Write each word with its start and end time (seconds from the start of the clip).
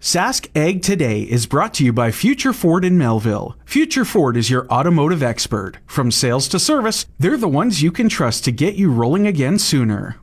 Sask 0.00 0.48
Ag 0.56 0.80
Today 0.80 1.24
is 1.24 1.44
brought 1.44 1.74
to 1.74 1.84
you 1.84 1.92
by 1.92 2.10
Future 2.10 2.54
Ford 2.54 2.86
in 2.86 2.96
Melville. 2.96 3.54
Future 3.66 4.06
Ford 4.06 4.34
is 4.34 4.48
your 4.48 4.66
automotive 4.68 5.22
expert. 5.22 5.76
From 5.84 6.10
sales 6.10 6.48
to 6.48 6.58
service, 6.58 7.04
they're 7.18 7.36
the 7.36 7.46
ones 7.46 7.82
you 7.82 7.92
can 7.92 8.08
trust 8.08 8.42
to 8.44 8.50
get 8.50 8.76
you 8.76 8.90
rolling 8.90 9.26
again 9.26 9.58
sooner. 9.58 10.16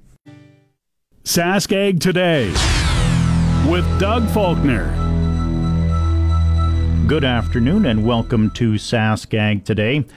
Sask 1.24 1.72
Ag 1.72 2.00
Today 2.00 2.48
with 3.70 3.86
Doug 4.00 4.28
Faulkner. 4.32 4.88
Good 7.06 7.24
afternoon 7.24 7.86
and 7.86 8.04
welcome 8.04 8.50
to 8.56 8.80
Sask 8.80 9.32
Ag 9.32 9.64
Today. 9.64 10.08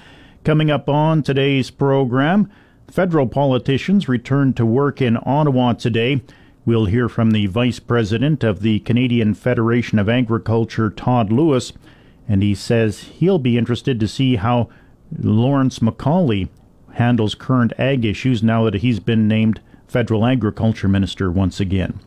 Coming 0.42 0.70
up 0.70 0.88
on 0.88 1.22
today's 1.22 1.70
program, 1.70 2.50
federal 2.90 3.26
politicians 3.26 4.08
returned 4.08 4.56
to 4.56 4.64
work 4.64 5.02
in 5.02 5.18
Ottawa 5.26 5.74
today 5.74 6.22
We'll 6.66 6.84
hear 6.84 7.08
from 7.08 7.30
the 7.30 7.46
Vice 7.46 7.78
President 7.78 8.44
of 8.44 8.60
the 8.60 8.80
Canadian 8.80 9.34
Federation 9.34 9.98
of 9.98 10.08
Agriculture, 10.08 10.90
Todd 10.90 11.32
Lewis, 11.32 11.72
and 12.28 12.42
he 12.42 12.54
says 12.54 13.00
he'll 13.04 13.38
be 13.38 13.56
interested 13.56 13.98
to 13.98 14.06
see 14.06 14.36
how 14.36 14.68
Lawrence 15.18 15.78
MacAulay 15.78 16.48
handles 16.92 17.34
current 17.34 17.72
ag 17.78 18.04
issues 18.04 18.42
now 18.42 18.64
that 18.64 18.82
he's 18.82 19.00
been 19.00 19.26
named 19.26 19.60
Federal 19.88 20.26
Agriculture 20.26 20.86
Minister 20.86 21.30
once 21.30 21.60
again. 21.60 21.98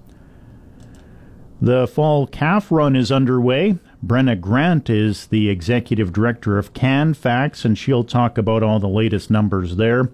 The 1.60 1.88
fall 1.88 2.28
calf 2.28 2.72
run 2.72 2.96
is 2.96 3.12
underway. 3.12 3.80
Brenna 4.06 4.40
Grant 4.40 4.90
is 4.90 5.28
the 5.28 5.50
executive 5.50 6.14
director 6.14 6.58
of 6.58 6.74
CanFax, 6.74 7.66
and 7.66 7.78
she'll 7.78 8.04
talk 8.04 8.38
about 8.38 8.64
all 8.64 8.80
the 8.80 8.88
latest 8.88 9.32
numbers 9.32 9.78
there. 9.78 10.10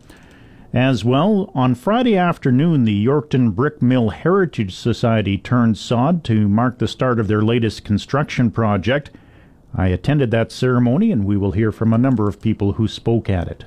As 0.73 1.03
well, 1.03 1.49
on 1.55 1.73
Friday 1.73 2.15
afternoon, 2.15 2.85
the 2.85 3.05
Yorkton 3.05 3.55
Brick 3.55 3.81
Mill 3.81 4.09
Heritage 4.09 4.75
Society 4.75 5.35
turned 5.35 5.79
sod 5.79 6.23
to 6.25 6.47
mark 6.47 6.77
the 6.77 6.87
start 6.87 7.19
of 7.19 7.27
their 7.27 7.41
latest 7.41 7.83
construction 7.83 8.51
project. 8.51 9.09
I 9.73 9.87
attended 9.87 10.29
that 10.29 10.51
ceremony, 10.51 11.11
and 11.11 11.25
we 11.25 11.38
will 11.38 11.53
hear 11.53 11.71
from 11.71 11.91
a 11.91 11.97
number 11.97 12.29
of 12.29 12.39
people 12.39 12.73
who 12.73 12.88
spoke 12.88 13.31
at 13.31 13.47
it. 13.47 13.66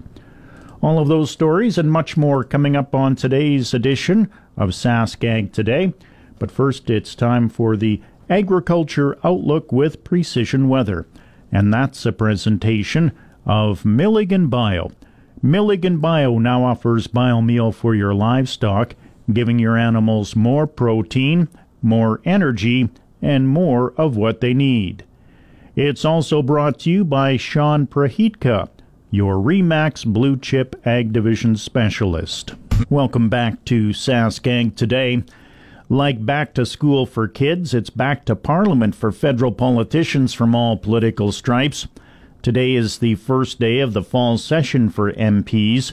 All 0.81 1.01
of 1.01 1.09
those 1.09 1.33
stories 1.33 1.77
and 1.77 1.91
much 1.91 2.17
more 2.17 2.45
coming 2.45 2.77
up 2.77 2.95
on 2.95 3.17
today's 3.17 3.75
edition 3.75 4.31
of 4.57 4.71
Sask 4.71 5.25
Ag 5.25 5.53
Today. 5.53 5.95
But 6.39 6.53
first, 6.53 6.89
it's 6.89 7.17
time 7.17 7.49
for 7.49 7.77
the 7.77 8.01
Agriculture 8.31 9.19
Outlook 9.25 9.73
with 9.73 10.05
Precision 10.05 10.69
Weather, 10.69 11.09
and 11.51 11.75
that's 11.75 12.07
a 12.07 12.13
presentation 12.13 13.11
of 13.45 13.85
Milligan 13.85 14.47
Bio 14.47 14.93
Milligan 15.45 15.99
Bio 15.99 16.39
now 16.39 16.63
offers 16.65 17.09
biomeal 17.09 17.75
for 17.75 17.97
your 17.97 18.15
livestock, 18.15 18.95
giving 19.33 19.59
your 19.59 19.77
animals 19.77 20.37
more 20.37 20.69
protein, 20.69 21.49
more 21.83 22.21
energy, 22.25 22.89
and 23.21 23.49
more 23.49 23.93
of 23.97 24.17
what 24.17 24.41
they 24.41 24.55
need. 24.55 25.05
It's 25.75 26.05
also 26.05 26.43
brought 26.43 26.79
to 26.81 26.91
you 26.91 27.05
by 27.05 27.37
Sean 27.39 27.89
Prahitka, 27.89 28.69
your 29.11 29.35
Remax 29.35 30.07
Blue 30.07 30.37
Chip 30.37 30.81
Ag 30.87 31.13
Division 31.13 31.57
Specialist. 31.57 32.55
Welcome 32.89 33.29
back 33.29 33.65
to 33.65 33.89
Sask 33.89 34.47
Ag 34.47 34.77
today. 34.77 35.25
Like 35.89 36.25
back 36.25 36.55
to 36.55 36.65
school 36.65 37.05
for 37.05 37.27
kids, 37.27 37.75
it's 37.75 37.91
back 37.91 38.25
to 38.27 38.37
Parliament 38.37 38.95
for 38.95 39.11
federal 39.11 39.51
politicians 39.51 40.33
from 40.33 40.55
all 40.55 40.77
political 40.77 41.33
stripes. 41.33 41.89
Today 42.43 42.75
is 42.75 42.99
the 42.99 43.15
first 43.15 43.61
day 43.61 43.79
of 43.79 43.93
the 43.93 44.03
fall 44.03 44.37
session 44.37 44.91
for 44.91 45.13
MPs. 45.13 45.93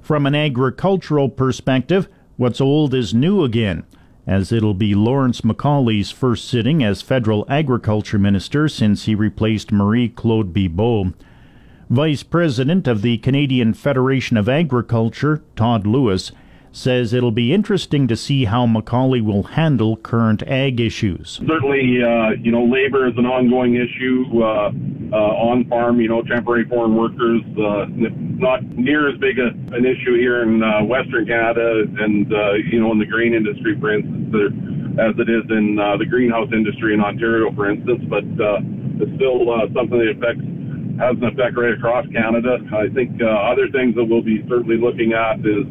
From 0.00 0.24
an 0.24 0.34
agricultural 0.34 1.28
perspective, 1.28 2.08
what's 2.38 2.62
old 2.62 2.94
is 2.94 3.12
new 3.12 3.44
again, 3.44 3.84
as 4.26 4.52
it'll 4.52 4.72
be 4.72 4.94
Lawrence 4.94 5.42
MacAulay's 5.42 6.10
first 6.10 6.48
sitting 6.48 6.82
as 6.82 7.02
federal 7.02 7.44
agriculture 7.46 8.18
minister 8.18 8.70
since 8.70 9.04
he 9.04 9.14
replaced 9.14 9.70
Marie 9.70 10.08
Claude 10.08 10.54
Bibeau. 10.54 11.12
Vice 11.90 12.22
President 12.22 12.88
of 12.88 13.02
the 13.02 13.18
Canadian 13.18 13.74
Federation 13.74 14.38
of 14.38 14.48
Agriculture, 14.48 15.42
Todd 15.56 15.86
Lewis, 15.86 16.32
says 16.72 17.12
it'll 17.12 17.30
be 17.30 17.52
interesting 17.52 18.08
to 18.08 18.16
see 18.16 18.46
how 18.46 18.66
MacAulay 18.66 19.20
will 19.20 19.42
handle 19.42 19.96
current 19.98 20.42
ag 20.44 20.80
issues. 20.80 21.38
Certainly, 21.46 22.02
uh, 22.02 22.30
you 22.40 22.50
know, 22.50 22.64
labor 22.64 23.06
is 23.06 23.12
an 23.18 23.26
ongoing 23.26 23.74
issue 23.74 24.42
uh, 24.42 24.72
on 25.16 25.68
farm. 25.68 26.00
You 26.00 26.08
know, 26.08 26.22
temporary 26.22 26.64
foreign 26.68 26.96
workers, 26.96 27.42
uh, 27.58 27.86
not 27.90 28.62
near 28.76 29.08
as 29.08 29.18
big 29.18 29.38
a, 29.38 29.48
an 29.74 29.84
issue 29.84 30.16
here 30.18 30.42
in 30.42 30.62
uh, 30.62 30.84
Western 30.84 31.26
Canada 31.26 31.84
and, 31.98 32.32
uh, 32.32 32.52
you 32.70 32.80
know, 32.80 32.92
in 32.92 32.98
the 32.98 33.06
grain 33.06 33.34
industry, 33.34 33.78
for 33.78 33.92
instance, 33.92 34.34
as 35.00 35.14
it 35.16 35.28
is 35.28 35.44
in 35.48 35.78
uh 35.80 35.96
the 35.96 36.04
greenhouse 36.04 36.48
industry 36.52 36.92
in 36.92 37.00
Ontario, 37.00 37.52
for 37.54 37.70
instance. 37.70 38.04
But 38.08 38.28
uh 38.36 38.60
it's 39.00 39.14
still 39.16 39.48
uh 39.48 39.64
something 39.72 39.96
that 39.96 40.20
affects 40.20 40.44
has 41.00 41.16
an 41.16 41.24
effect 41.32 41.56
right 41.56 41.72
across 41.72 42.04
Canada. 42.12 42.60
I 42.76 42.92
think 42.92 43.16
uh, 43.22 43.26
other 43.26 43.68
things 43.72 43.96
that 43.96 44.04
we'll 44.04 44.22
be 44.22 44.44
certainly 44.48 44.76
looking 44.76 45.16
at 45.16 45.40
is 45.40 45.64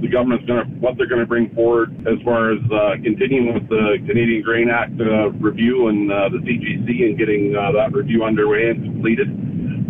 the 0.00 0.08
government's 0.08 0.44
going 0.46 0.64
to 0.64 0.70
what 0.80 0.96
they're 0.96 1.08
going 1.08 1.20
to 1.20 1.26
bring 1.26 1.50
forward 1.54 1.94
as 2.06 2.20
far 2.24 2.52
as 2.52 2.60
uh, 2.70 2.96
continuing 3.02 3.54
with 3.54 3.68
the 3.68 3.98
Canadian 4.06 4.42
Grain 4.42 4.68
Act 4.68 5.00
uh, 5.00 5.30
review 5.40 5.88
and 5.88 6.10
uh, 6.10 6.28
the 6.28 6.38
CGC 6.38 7.04
and 7.04 7.18
getting 7.18 7.56
uh, 7.56 7.72
that 7.72 7.92
review 7.92 8.24
underway 8.24 8.70
and 8.70 8.82
completed. 8.82 9.28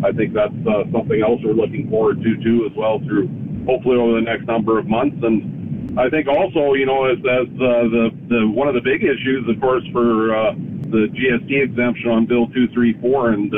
I 0.04 0.12
think 0.12 0.34
that's 0.34 0.54
uh, 0.66 0.84
something 0.92 1.22
else 1.22 1.40
we're 1.42 1.52
looking 1.52 1.88
forward 1.90 2.22
to 2.22 2.36
too, 2.42 2.68
as 2.70 2.76
well 2.76 3.00
through 3.00 3.28
hopefully 3.66 3.96
over 3.96 4.14
the 4.14 4.22
next 4.22 4.46
number 4.46 4.78
of 4.78 4.86
months. 4.86 5.16
And 5.22 5.98
I 5.98 6.08
think 6.10 6.28
also, 6.28 6.74
you 6.74 6.86
know, 6.86 7.06
as, 7.06 7.18
as 7.18 7.48
uh, 7.56 7.88
the 7.90 8.10
the 8.28 8.48
one 8.48 8.68
of 8.68 8.74
the 8.74 8.84
big 8.84 9.02
issues, 9.02 9.48
of 9.48 9.60
course, 9.60 9.84
for 9.92 10.54
the 10.86 11.10
GST 11.10 11.50
exemption 11.50 12.10
on 12.10 12.26
Bill 12.26 12.46
234 12.46 13.30
and 13.30 13.50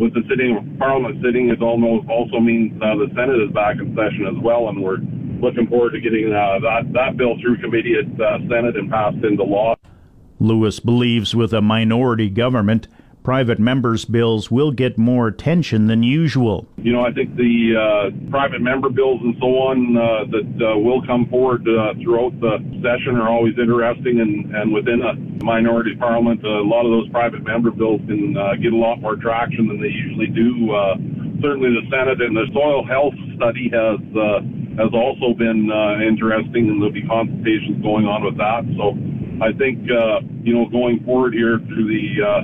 with 0.00 0.12
the 0.14 0.22
sitting 0.28 0.76
Parliament 0.78 1.22
sitting, 1.22 1.50
it 1.50 1.62
almost 1.62 2.08
also 2.08 2.40
means 2.40 2.78
the 2.80 3.10
Senate 3.14 3.40
is 3.40 3.52
back 3.52 3.76
in 3.78 3.94
session 3.94 4.26
as 4.26 4.42
well, 4.42 4.68
and 4.68 4.82
we're 4.82 4.98
looking 5.44 5.68
forward 5.68 5.92
to 5.92 6.00
getting 6.00 6.32
uh, 6.32 6.58
that, 6.60 6.92
that 6.92 7.16
bill 7.16 7.36
through 7.40 7.58
committee 7.58 7.94
at 8.00 8.20
uh, 8.20 8.38
Senate 8.48 8.76
and 8.76 8.90
passed 8.90 9.22
into 9.22 9.44
law. 9.44 9.76
Lewis 10.40 10.80
believes 10.80 11.34
with 11.34 11.52
a 11.52 11.60
minority 11.60 12.28
government, 12.28 12.88
private 13.24 13.58
members' 13.58 14.04
bills 14.04 14.50
will 14.50 14.70
get 14.70 14.98
more 14.98 15.26
attention 15.26 15.86
than 15.86 16.02
usual. 16.02 16.66
You 16.76 16.92
know, 16.92 17.00
I 17.00 17.10
think 17.12 17.34
the 17.36 17.72
uh, 17.72 18.30
private 18.30 18.60
member 18.60 18.90
bills 18.90 19.20
and 19.22 19.34
so 19.40 19.46
on 19.46 19.96
uh, 19.96 20.28
that 20.30 20.50
uh, 20.60 20.78
will 20.78 21.00
come 21.06 21.26
forward 21.30 21.66
uh, 21.66 21.94
throughout 22.02 22.38
the 22.40 22.60
session 22.84 23.16
are 23.16 23.28
always 23.28 23.54
interesting, 23.58 24.20
and, 24.20 24.54
and 24.54 24.72
within 24.72 25.00
a 25.00 25.44
minority 25.44 25.96
parliament, 25.96 26.44
a 26.44 26.60
lot 26.60 26.84
of 26.84 26.92
those 26.92 27.08
private 27.08 27.42
member 27.42 27.70
bills 27.70 28.00
can 28.06 28.36
uh, 28.36 28.54
get 28.60 28.72
a 28.72 28.76
lot 28.76 29.00
more 29.00 29.16
traction 29.16 29.68
than 29.68 29.80
they 29.80 29.88
usually 29.88 30.28
do. 30.28 30.70
Uh, 30.74 30.94
certainly, 31.40 31.72
the 31.72 31.88
Senate 31.88 32.20
and 32.20 32.36
the 32.36 32.46
soil 32.52 32.84
health 32.84 33.16
study 33.36 33.72
has 33.72 33.96
has 34.78 34.90
also 34.92 35.34
been 35.34 35.70
uh, 35.70 36.02
interesting, 36.02 36.68
and 36.68 36.80
there'll 36.80 36.94
be 36.94 37.06
consultations 37.06 37.82
going 37.82 38.06
on 38.06 38.24
with 38.24 38.36
that. 38.38 38.66
So 38.74 38.98
I 39.42 39.50
think 39.54 39.86
uh, 39.90 40.22
you 40.42 40.54
know 40.54 40.66
going 40.70 41.02
forward 41.04 41.34
here 41.34 41.58
through 41.58 41.86
the 41.86 42.04
uh, 42.22 42.40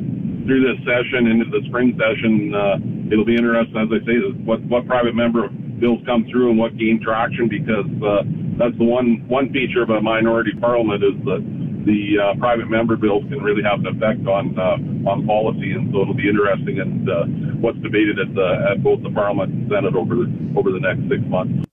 through 0.46 0.62
this 0.66 0.78
session 0.86 1.26
into 1.26 1.46
the 1.50 1.62
spring 1.68 1.98
session, 1.98 2.54
uh, 2.54 2.76
it'll 3.12 3.28
be 3.28 3.36
interesting, 3.36 3.78
as 3.78 3.90
I 3.90 4.00
say, 4.06 4.16
what 4.42 4.62
what 4.66 4.86
private 4.86 5.14
member 5.14 5.48
bills 5.80 6.00
come 6.04 6.26
through 6.30 6.50
and 6.50 6.58
what 6.58 6.76
gain 6.76 7.00
traction 7.02 7.48
because 7.48 7.88
uh, 8.04 8.22
that's 8.60 8.76
the 8.78 8.84
one 8.84 9.24
one 9.26 9.50
feature 9.52 9.82
of 9.82 9.90
a 9.90 10.00
minority 10.00 10.52
parliament 10.60 11.02
is 11.02 11.16
that 11.24 11.42
the 11.86 12.20
uh, 12.20 12.38
private 12.38 12.68
member 12.68 12.96
bills 12.96 13.24
can 13.28 13.40
really 13.42 13.62
have 13.62 13.80
an 13.80 13.96
effect 13.96 14.26
on 14.28 14.52
uh, 14.58 15.08
on 15.08 15.26
policy, 15.26 15.72
and 15.72 15.90
so 15.92 16.02
it'll 16.02 16.14
be 16.14 16.28
interesting 16.28 16.78
and 16.80 17.08
uh, 17.08 17.24
what's 17.58 17.78
debated 17.78 18.18
at 18.18 18.34
the 18.34 18.48
at 18.70 18.82
both 18.82 19.02
the 19.02 19.10
Parliament 19.10 19.52
and 19.52 19.70
Senate 19.70 19.96
over 19.96 20.14
the 20.14 20.28
over 20.56 20.70
the 20.70 20.80
next 20.80 21.08
six 21.08 21.22
months. 21.26 21.69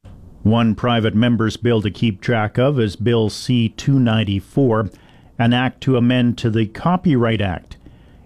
One 0.47 0.75
private 0.75 1.13
member's 1.13 1.57
bill 1.57 1.81
to 1.81 1.91
keep 1.91 2.21
track 2.21 2.57
of 2.57 2.79
is 2.79 2.95
Bill 2.95 3.29
C 3.29 3.67
294, 3.67 4.89
an 5.37 5.51
act 5.51 5.81
to 5.81 5.97
amend 5.97 6.37
to 6.37 6.49
the 6.49 6.67
Copyright 6.67 7.41
Act. 7.41 7.75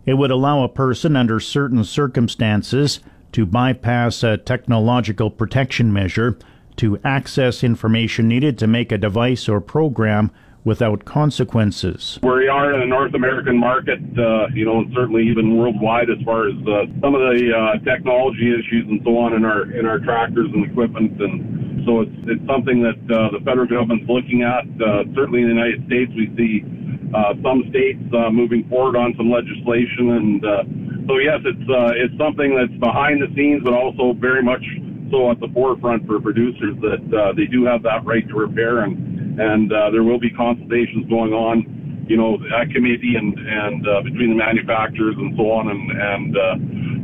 It 0.06 0.14
would 0.14 0.30
allow 0.30 0.64
a 0.64 0.70
person 0.70 1.16
under 1.16 1.40
certain 1.40 1.84
circumstances 1.84 3.00
to 3.32 3.48
bypass 3.48 4.22
a 4.22 4.38
technological 4.38 5.32
protection 5.32 5.92
measure 5.92 6.38
to 6.76 7.00
access 7.04 7.64
information 7.64 8.28
needed 8.28 8.60
to 8.60 8.68
make 8.68 8.92
a 8.92 9.00
device 9.00 9.50
or 9.50 9.60
program 9.60 10.30
without 10.64 11.06
consequences. 11.06 12.20
Where 12.22 12.38
we 12.38 12.48
are 12.48 12.72
in 12.72 12.82
the 12.82 12.86
North 12.86 13.16
American 13.16 13.58
market, 13.58 13.98
uh, 14.16 14.46
you 14.54 14.66
know, 14.66 14.78
and 14.78 14.94
certainly 14.94 15.28
even 15.28 15.58
worldwide 15.58 16.12
as 16.12 16.24
far 16.24 16.48
as 16.48 16.54
uh, 16.68 16.86
some 17.02 17.16
of 17.16 17.22
the 17.22 17.52
uh, 17.52 17.84
technology 17.84 18.54
issues 18.54 18.86
and 18.88 19.02
so 19.04 19.18
on 19.18 19.34
in 19.34 19.44
our 19.44 19.72
in 19.72 19.88
our 19.88 19.98
tractors 19.98 20.52
and 20.54 20.70
equipment 20.70 21.20
and 21.20 21.61
so 21.86 22.02
it's, 22.02 22.18
it's 22.28 22.46
something 22.46 22.82
that 22.84 23.00
uh, 23.10 23.32
the 23.32 23.42
federal 23.44 23.68
government's 23.68 24.08
looking 24.08 24.44
at. 24.44 24.66
Uh, 24.78 25.04
certainly 25.16 25.42
in 25.42 25.50
the 25.50 25.56
United 25.56 25.86
States, 25.88 26.12
we 26.16 26.30
see 26.38 26.64
uh, 27.14 27.34
some 27.44 27.66
states 27.70 28.02
uh, 28.14 28.30
moving 28.32 28.68
forward 28.70 28.96
on 28.96 29.14
some 29.18 29.30
legislation, 29.30 30.16
and 30.16 30.40
uh, 30.46 30.64
so 31.08 31.18
yes, 31.18 31.42
it's 31.44 31.68
uh, 31.70 31.92
it's 31.98 32.16
something 32.18 32.56
that's 32.56 32.74
behind 32.80 33.22
the 33.22 33.30
scenes, 33.36 33.62
but 33.64 33.74
also 33.74 34.14
very 34.14 34.44
much 34.44 34.64
so 35.12 35.30
at 35.30 35.40
the 35.40 35.50
forefront 35.54 36.08
for 36.08 36.22
producers 36.22 36.76
that 36.80 37.04
uh, 37.12 37.34
they 37.36 37.46
do 37.46 37.66
have 37.66 37.84
that 37.84 38.06
right 38.06 38.28
to 38.30 38.36
repair, 38.36 38.88
and 38.88 39.40
and 39.40 39.74
uh, 39.74 39.90
there 39.92 40.04
will 40.04 40.20
be 40.20 40.30
consultations 40.32 41.08
going 41.10 41.34
on 41.34 41.82
you 42.12 42.18
know, 42.18 42.36
that 42.52 42.68
committee 42.76 43.16
and, 43.16 43.32
and 43.40 43.88
uh, 43.88 44.02
between 44.04 44.36
the 44.36 44.36
manufacturers 44.36 45.16
and 45.16 45.32
so 45.38 45.48
on 45.48 45.72
and, 45.72 45.92
and 45.96 46.32
uh, 46.36 46.56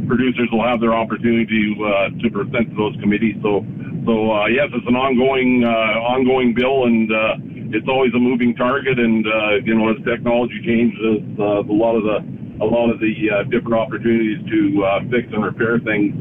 producers 0.07 0.50
will 0.51 0.63
have 0.63 0.80
their 0.80 0.94
opportunity 0.94 1.75
uh, 1.77 2.09
to 2.21 2.30
present 2.31 2.71
to 2.71 2.75
those 2.75 2.95
committees. 3.00 3.36
So, 3.44 3.62
so 4.07 4.31
uh, 4.31 4.48
yes, 4.48 4.71
it's 4.74 4.88
an 4.88 4.95
ongoing, 4.95 5.63
uh, 5.63 6.13
ongoing 6.15 6.54
bill 6.56 6.86
and, 6.86 7.12
uh, 7.12 7.36
it's 7.69 7.88
always 7.89 8.13
a 8.15 8.19
moving 8.19 8.56
target. 8.56 8.98
And, 8.98 9.27
uh, 9.27 9.59
you 9.65 9.75
know, 9.75 9.92
as 9.92 10.00
technology 10.07 10.56
changes, 10.63 11.19
a 11.38 11.68
lot 11.68 12.00
of 12.00 12.04
the, 12.07 12.24
a 12.63 12.65
lot 12.65 12.89
of 12.89 13.00
the 13.00 13.13
uh, 13.27 13.44
different 13.51 13.75
opportunities 13.75 14.39
to 14.50 14.59
uh, 14.83 15.00
fix 15.12 15.27
and 15.36 15.44
repair 15.44 15.77
things, 15.83 16.15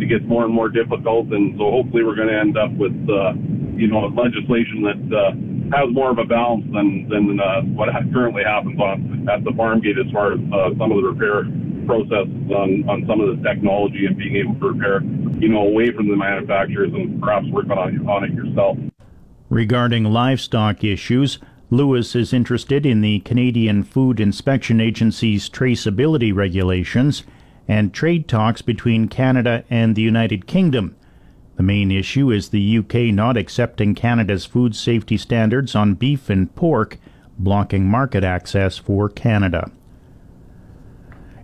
it 0.00 0.06
gets 0.06 0.24
more 0.24 0.44
and 0.44 0.54
more 0.54 0.68
difficult. 0.68 1.34
And 1.34 1.58
so 1.58 1.82
hopefully 1.82 2.04
we're 2.04 2.14
going 2.14 2.30
to 2.30 2.38
end 2.38 2.56
up 2.56 2.70
with, 2.78 2.94
uh, 3.10 3.34
you 3.74 3.88
know, 3.88 4.06
legislation 4.06 4.86
that 4.86 5.02
uh, 5.10 5.34
has 5.74 5.90
more 5.90 6.10
of 6.10 6.18
a 6.18 6.24
balance 6.24 6.64
than 6.72 7.08
than 7.10 7.40
uh, 7.40 7.62
what 7.74 7.88
currently 8.12 8.44
happens 8.44 8.78
on 8.78 9.28
at 9.28 9.42
the 9.44 9.52
farm 9.56 9.80
gate 9.80 9.98
as 9.98 10.10
far 10.12 10.32
as 10.34 10.40
uh, 10.54 10.70
some 10.78 10.92
of 10.92 11.02
the 11.02 11.06
repair 11.10 11.44
process 11.86 12.26
on, 12.50 12.88
on 12.88 13.04
some 13.06 13.20
of 13.20 13.36
the 13.36 13.42
technology 13.48 14.06
and 14.06 14.16
being 14.16 14.36
able 14.36 14.54
to 14.54 14.68
repair, 14.68 15.02
you 15.38 15.48
know, 15.48 15.66
away 15.66 15.92
from 15.92 16.08
the 16.08 16.16
manufacturers 16.16 16.92
and 16.92 17.20
perhaps 17.22 17.46
work 17.48 17.68
on, 17.70 18.08
on 18.08 18.24
it 18.24 18.32
yourself. 18.32 18.78
Regarding 19.50 20.04
livestock 20.04 20.82
issues, 20.82 21.38
Lewis 21.70 22.14
is 22.14 22.32
interested 22.32 22.84
in 22.84 23.00
the 23.00 23.20
Canadian 23.20 23.82
Food 23.82 24.20
Inspection 24.20 24.80
Agency's 24.80 25.48
traceability 25.48 26.34
regulations 26.34 27.24
and 27.66 27.92
trade 27.92 28.28
talks 28.28 28.62
between 28.62 29.08
Canada 29.08 29.64
and 29.70 29.94
the 29.94 30.02
United 30.02 30.46
Kingdom. 30.46 30.96
The 31.56 31.62
main 31.62 31.90
issue 31.90 32.30
is 32.30 32.48
the 32.48 32.78
UK 32.78 33.14
not 33.14 33.36
accepting 33.36 33.94
Canada's 33.94 34.44
food 34.44 34.74
safety 34.74 35.16
standards 35.16 35.74
on 35.74 35.94
beef 35.94 36.28
and 36.28 36.54
pork, 36.54 36.98
blocking 37.38 37.88
market 37.88 38.24
access 38.24 38.76
for 38.76 39.08
Canada. 39.08 39.70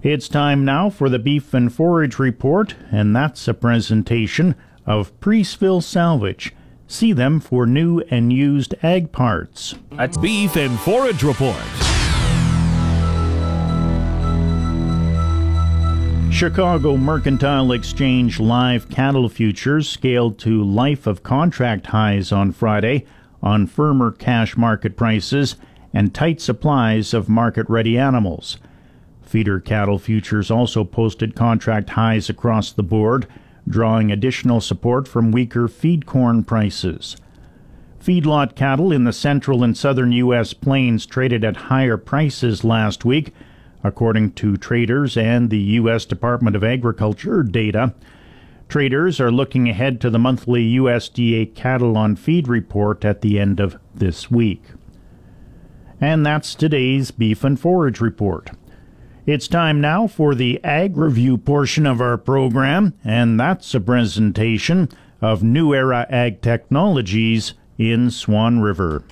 It's 0.03 0.31
time 0.31 0.65
now 0.65 0.89
for 0.89 1.11
the 1.11 1.19
Beef 1.19 1.53
and 1.53 1.71
Forage 1.71 2.19
Report, 2.19 2.75
and 2.91 3.15
that's 3.15 3.47
a 3.47 3.53
presentation 3.53 4.55
of 4.87 5.13
Preeceville 5.21 5.83
Salvage. 5.83 6.55
See 6.87 7.13
them 7.13 7.39
for 7.39 7.67
new 7.67 8.01
and 8.11 8.33
used 8.33 8.75
ag 8.83 9.13
parts. 9.13 9.75
That's 9.93 10.17
Beef 10.17 10.57
and 10.57 10.81
Forage 10.81 11.23
Report. 11.23 11.55
Chicago 16.33 16.97
Mercantile 16.97 17.71
Exchange 17.71 18.41
live 18.41 18.89
cattle 18.89 19.29
futures 19.29 19.87
scaled 19.87 20.39
to 20.39 20.65
life 20.65 21.07
of 21.07 21.23
contract 21.23 21.89
highs 21.89 22.33
on 22.33 22.53
Friday 22.53 23.05
on 23.43 23.67
firmer 23.67 24.13
cash 24.13 24.57
market 24.57 24.97
prices 24.97 25.57
and 25.93 26.15
tight 26.15 26.41
supplies 26.41 27.13
of 27.13 27.29
market 27.29 27.69
ready 27.69 27.99
animals. 27.99 28.57
Feeder 29.31 29.61
cattle 29.61 30.01
futures 30.01 30.51
also 30.51 30.83
posted 30.83 31.37
contract 31.37 31.91
highs 31.91 32.29
across 32.29 32.73
the 32.73 32.83
board, 32.83 33.29
drawing 33.69 34.11
additional 34.11 34.61
support 34.61 35.07
from 35.07 35.31
weaker 35.31 35.69
feed 35.69 36.05
corn 36.05 36.43
prices. 36.43 37.17
Feedlot 38.03 38.57
cattle 38.57 38.91
in 38.91 39.05
the 39.05 39.13
central 39.13 39.63
and 39.63 39.79
southern 39.79 40.11
U.S. 40.11 40.53
plains 40.53 41.07
traded 41.07 41.45
at 41.45 41.69
higher 41.69 41.97
prices 41.97 42.65
last 42.65 43.05
week 43.05 43.33
according 43.85 44.33
to 44.33 44.57
traders 44.57 45.17
and 45.17 45.49
the 45.49 45.61
U.S. 45.79 46.05
Department 46.05 46.57
of 46.57 46.65
Agriculture 46.65 47.45
data. 47.45 47.95
Traders 48.69 49.21
are 49.21 49.31
looking 49.31 49.69
ahead 49.69 50.01
to 50.01 50.11
the 50.11 50.19
monthly 50.19 50.75
USDA 50.75 51.55
cattle 51.55 51.97
on 51.97 52.17
feed 52.17 52.49
report 52.49 53.05
at 53.05 53.21
the 53.21 53.39
end 53.39 53.61
of 53.61 53.79
this 53.95 54.29
week. 54.29 54.65
And 56.01 56.27
that's 56.27 56.57
today's 56.57 57.13
Beef 57.13 57.45
and 57.45 57.61
Forage 57.61 58.01
Report. 58.01 58.51
It's 59.31 59.47
time 59.47 59.81
now 59.81 60.09
for 60.09 60.35
the 60.35 60.59
Ag 60.65 60.97
Review 60.97 61.39
portion 61.39 61.87
of 61.87 62.01
our 62.01 62.19
program, 62.19 62.95
and 63.05 63.39
that's 63.39 63.73
a 63.77 63.81
presentation 63.81 64.89
of 65.21 65.45
New 65.45 65.73
Era 65.73 66.05
Ag 66.11 66.43
Technologies 66.43 67.55
in 67.79 68.11
Swan 68.11 68.59
River. 68.59 69.05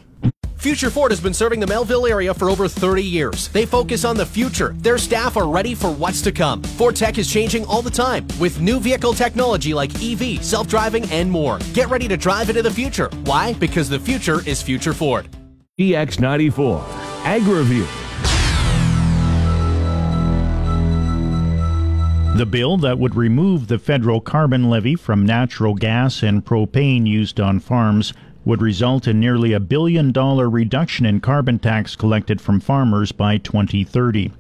Future 0.56 0.90
Ford 0.90 1.12
has 1.12 1.20
been 1.20 1.32
serving 1.32 1.60
the 1.60 1.68
Melville 1.68 2.04
area 2.04 2.34
for 2.34 2.50
over 2.50 2.66
30 2.66 3.00
years. 3.00 3.46
They 3.46 3.64
focus 3.64 4.04
on 4.04 4.16
the 4.16 4.26
future. 4.26 4.74
Their 4.78 4.98
staff 4.98 5.36
are 5.36 5.48
ready 5.48 5.72
for 5.72 5.92
what's 5.92 6.20
to 6.22 6.32
come. 6.32 6.64
Ford 6.64 6.96
Tech 6.96 7.16
is 7.16 7.32
changing 7.32 7.64
all 7.66 7.80
the 7.80 7.88
time 7.88 8.26
with 8.40 8.60
new 8.60 8.80
vehicle 8.80 9.12
technology 9.12 9.72
like 9.72 10.02
EV, 10.02 10.42
self 10.42 10.66
driving, 10.66 11.08
and 11.12 11.30
more. 11.30 11.60
Get 11.74 11.90
ready 11.90 12.08
to 12.08 12.16
drive 12.16 12.50
into 12.50 12.62
the 12.62 12.72
future. 12.72 13.08
Why? 13.22 13.52
Because 13.52 13.88
the 13.88 14.00
future 14.00 14.44
is 14.48 14.62
Future 14.62 14.94
Ford. 14.94 15.28
GX94 15.78 16.82
Ag 17.22 17.42
Review. 17.44 17.86
The 22.36 22.46
bill 22.48 22.76
that 22.78 22.98
would 22.98 23.16
remove 23.16 23.66
the 23.66 23.78
federal 23.78 24.20
carbon 24.20 24.70
levy 24.70 24.94
from 24.94 25.26
natural 25.26 25.75
gas 25.75 26.22
and 26.22 26.44
propane 26.44 27.06
used 27.06 27.40
on 27.40 27.58
farms 27.58 28.12
would 28.44 28.62
result 28.62 29.08
in 29.08 29.19
nearly 29.19 29.52
a 29.52 29.60
billion 29.60 30.12
dollar 30.12 30.48
reduction 30.48 31.04
in 31.04 31.20
carbon 31.20 31.58
tax 31.58 31.96
collected 31.96 32.40
from 32.40 32.60
farmers 32.60 33.10
by 33.12 33.38
2030. 33.38 34.30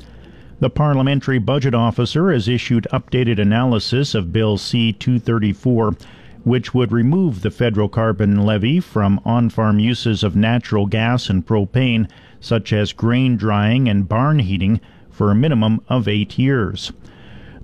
The 0.60 0.70
Parliamentary 0.70 1.38
Budget 1.38 1.74
Officer 1.74 2.32
has 2.32 2.48
issued 2.48 2.86
updated 2.92 3.38
analysis 3.38 4.14
of 4.14 4.32
Bill 4.32 4.58
C 4.58 4.92
234, 4.92 5.96
which 6.44 6.72
would 6.72 6.90
remove 6.90 7.42
the 7.42 7.50
federal 7.50 7.88
carbon 7.88 8.44
levy 8.44 8.80
from 8.80 9.20
on 9.24 9.50
farm 9.50 9.78
uses 9.78 10.22
of 10.22 10.34
natural 10.36 10.86
gas 10.86 11.28
and 11.28 11.46
propane, 11.46 12.08
such 12.40 12.72
as 12.72 12.92
grain 12.92 13.36
drying 13.36 13.88
and 13.88 14.08
barn 14.08 14.38
heating, 14.38 14.80
for 15.10 15.30
a 15.30 15.34
minimum 15.34 15.80
of 15.88 16.06
eight 16.06 16.38
years. 16.38 16.92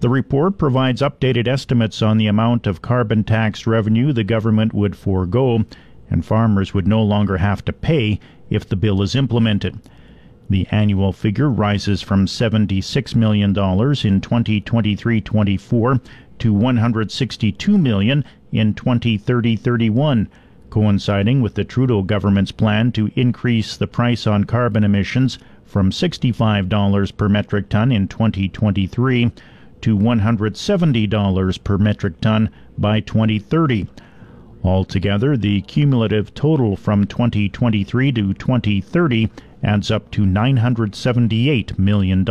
The 0.00 0.08
report 0.08 0.58
provides 0.58 1.02
updated 1.02 1.46
estimates 1.46 2.02
on 2.02 2.18
the 2.18 2.26
amount 2.26 2.66
of 2.66 2.82
carbon 2.82 3.22
tax 3.22 3.64
revenue 3.66 4.12
the 4.12 4.24
government 4.24 4.74
would 4.74 4.96
forego 4.96 5.64
and 6.10 6.24
farmers 6.24 6.74
would 6.74 6.86
no 6.86 7.02
longer 7.02 7.38
have 7.38 7.64
to 7.64 7.72
pay 7.72 8.20
if 8.50 8.68
the 8.68 8.76
bill 8.76 9.02
is 9.02 9.14
implemented. 9.14 9.78
The 10.50 10.66
annual 10.70 11.12
figure 11.12 11.48
rises 11.48 12.02
from 12.02 12.26
$76 12.26 13.14
million 13.14 13.50
in 13.50 13.54
2023-24 13.54 16.00
to 16.38 16.52
162 16.52 17.78
million 17.78 18.24
in 18.52 18.74
2030-31, 18.74 20.26
coinciding 20.70 21.40
with 21.40 21.54
the 21.54 21.64
Trudeau 21.64 22.02
government's 22.02 22.52
plan 22.52 22.92
to 22.92 23.10
increase 23.14 23.76
the 23.76 23.86
price 23.86 24.26
on 24.26 24.44
carbon 24.44 24.84
emissions 24.84 25.38
from 25.64 25.90
$65 25.90 27.16
per 27.16 27.28
metric 27.28 27.68
ton 27.68 27.90
in 27.90 28.08
2023 28.08 29.32
to 29.84 29.98
$170 29.98 31.62
per 31.62 31.76
metric 31.76 32.18
ton 32.22 32.48
by 32.78 33.00
2030. 33.00 33.86
Altogether, 34.62 35.36
the 35.36 35.60
cumulative 35.60 36.32
total 36.32 36.74
from 36.74 37.06
2023 37.06 38.10
to 38.12 38.32
2030 38.32 39.28
adds 39.62 39.90
up 39.90 40.10
to 40.10 40.22
$978 40.22 41.78
million. 41.78 42.26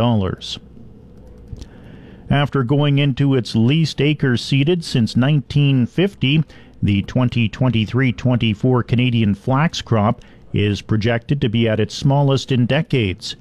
After 2.28 2.64
going 2.64 2.98
into 2.98 3.36
its 3.36 3.54
least 3.54 4.00
acres 4.00 4.44
seeded 4.44 4.82
since 4.82 5.14
1950, 5.14 6.42
the 6.82 7.02
2023 7.02 8.12
24 8.12 8.82
Canadian 8.82 9.36
flax 9.36 9.80
crop 9.80 10.22
is 10.52 10.82
projected 10.82 11.40
to 11.40 11.48
be 11.48 11.68
at 11.68 11.78
its 11.78 11.94
smallest 11.94 12.50
in 12.50 12.66
decades. 12.66 13.36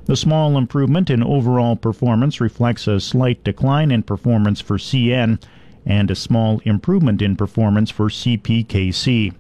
The 0.07 0.17
small 0.17 0.59
improvement 0.59 1.09
in 1.09 1.23
overall 1.23 1.77
performance 1.77 2.41
reflects 2.41 2.87
a 2.87 3.01
slight 3.01 3.43
decline 3.43 3.91
in 3.91 4.03
performance 4.03 4.61
for 4.61 4.77
CN 4.77 5.43
and 5.87 6.11
a 6.11 6.15
small 6.15 6.61
improvement 6.65 7.23
in 7.23 7.37
performance 7.37 7.91
for 7.91 8.09
CPKC. 8.09 9.33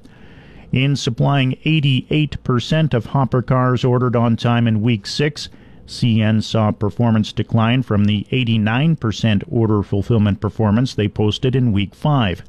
In 0.72 0.96
supplying 0.96 1.52
88% 1.64 2.94
of 2.94 3.06
hopper 3.06 3.42
cars 3.42 3.84
ordered 3.84 4.16
on 4.16 4.36
time 4.36 4.66
in 4.66 4.82
week 4.82 5.06
6, 5.06 5.48
CN 5.86 6.42
saw 6.42 6.72
performance 6.72 7.32
decline 7.32 7.82
from 7.82 8.06
the 8.06 8.26
89% 8.32 9.44
order 9.50 9.82
fulfillment 9.82 10.40
performance 10.40 10.94
they 10.94 11.08
posted 11.08 11.54
in 11.54 11.72
week 11.72 11.94
5. 11.94 12.42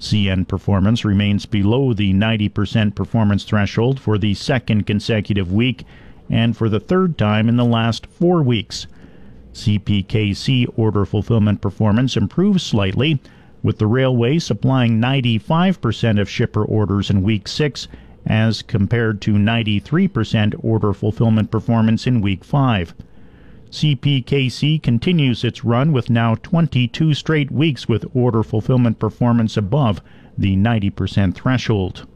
CN 0.00 0.48
performance 0.48 1.04
remains 1.04 1.44
below 1.44 1.92
the 1.92 2.14
90% 2.14 2.94
performance 2.94 3.44
threshold 3.44 4.00
for 4.00 4.16
the 4.16 4.32
second 4.32 4.86
consecutive 4.86 5.52
week 5.52 5.84
and 6.30 6.56
for 6.56 6.70
the 6.70 6.80
third 6.80 7.18
time 7.18 7.48
in 7.48 7.56
the 7.56 7.64
last 7.64 8.06
four 8.06 8.42
weeks. 8.42 8.86
CPKC 9.52 10.66
order 10.76 11.04
fulfillment 11.04 11.60
performance 11.60 12.16
improved 12.16 12.60
slightly, 12.60 13.20
with 13.62 13.78
the 13.78 13.86
railway 13.86 14.38
supplying 14.38 14.98
95% 15.00 16.18
of 16.18 16.30
shipper 16.30 16.64
orders 16.64 17.10
in 17.10 17.22
week 17.22 17.46
6 17.46 17.86
as 18.24 18.62
compared 18.62 19.20
to 19.20 19.32
93% 19.32 20.54
order 20.64 20.94
fulfillment 20.94 21.50
performance 21.50 22.06
in 22.06 22.22
week 22.22 22.42
5. 22.42 22.94
CPKC 23.70 24.82
continues 24.82 25.44
its 25.44 25.64
run 25.64 25.92
with 25.92 26.10
now 26.10 26.34
22 26.34 27.14
straight 27.14 27.52
weeks 27.52 27.88
with 27.88 28.04
order 28.14 28.42
fulfillment 28.42 28.98
performance 28.98 29.56
above 29.56 30.00
the 30.36 30.56
90% 30.56 31.34
threshold. 31.34 32.06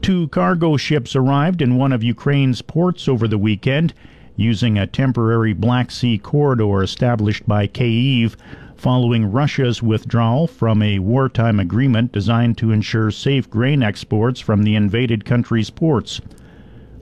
Two 0.00 0.28
cargo 0.28 0.78
ships 0.78 1.14
arrived 1.14 1.60
in 1.60 1.76
one 1.76 1.92
of 1.92 2.02
Ukraine's 2.02 2.62
ports 2.62 3.06
over 3.06 3.28
the 3.28 3.36
weekend 3.36 3.92
using 4.34 4.78
a 4.78 4.86
temporary 4.86 5.52
Black 5.52 5.90
Sea 5.90 6.16
corridor 6.16 6.82
established 6.82 7.46
by 7.46 7.66
Kyiv 7.66 8.36
following 8.76 9.30
Russia's 9.30 9.82
withdrawal 9.82 10.46
from 10.46 10.82
a 10.82 11.00
wartime 11.00 11.60
agreement 11.60 12.12
designed 12.12 12.56
to 12.56 12.72
ensure 12.72 13.10
safe 13.10 13.50
grain 13.50 13.82
exports 13.82 14.40
from 14.40 14.62
the 14.62 14.74
invaded 14.74 15.26
country's 15.26 15.68
ports. 15.68 16.22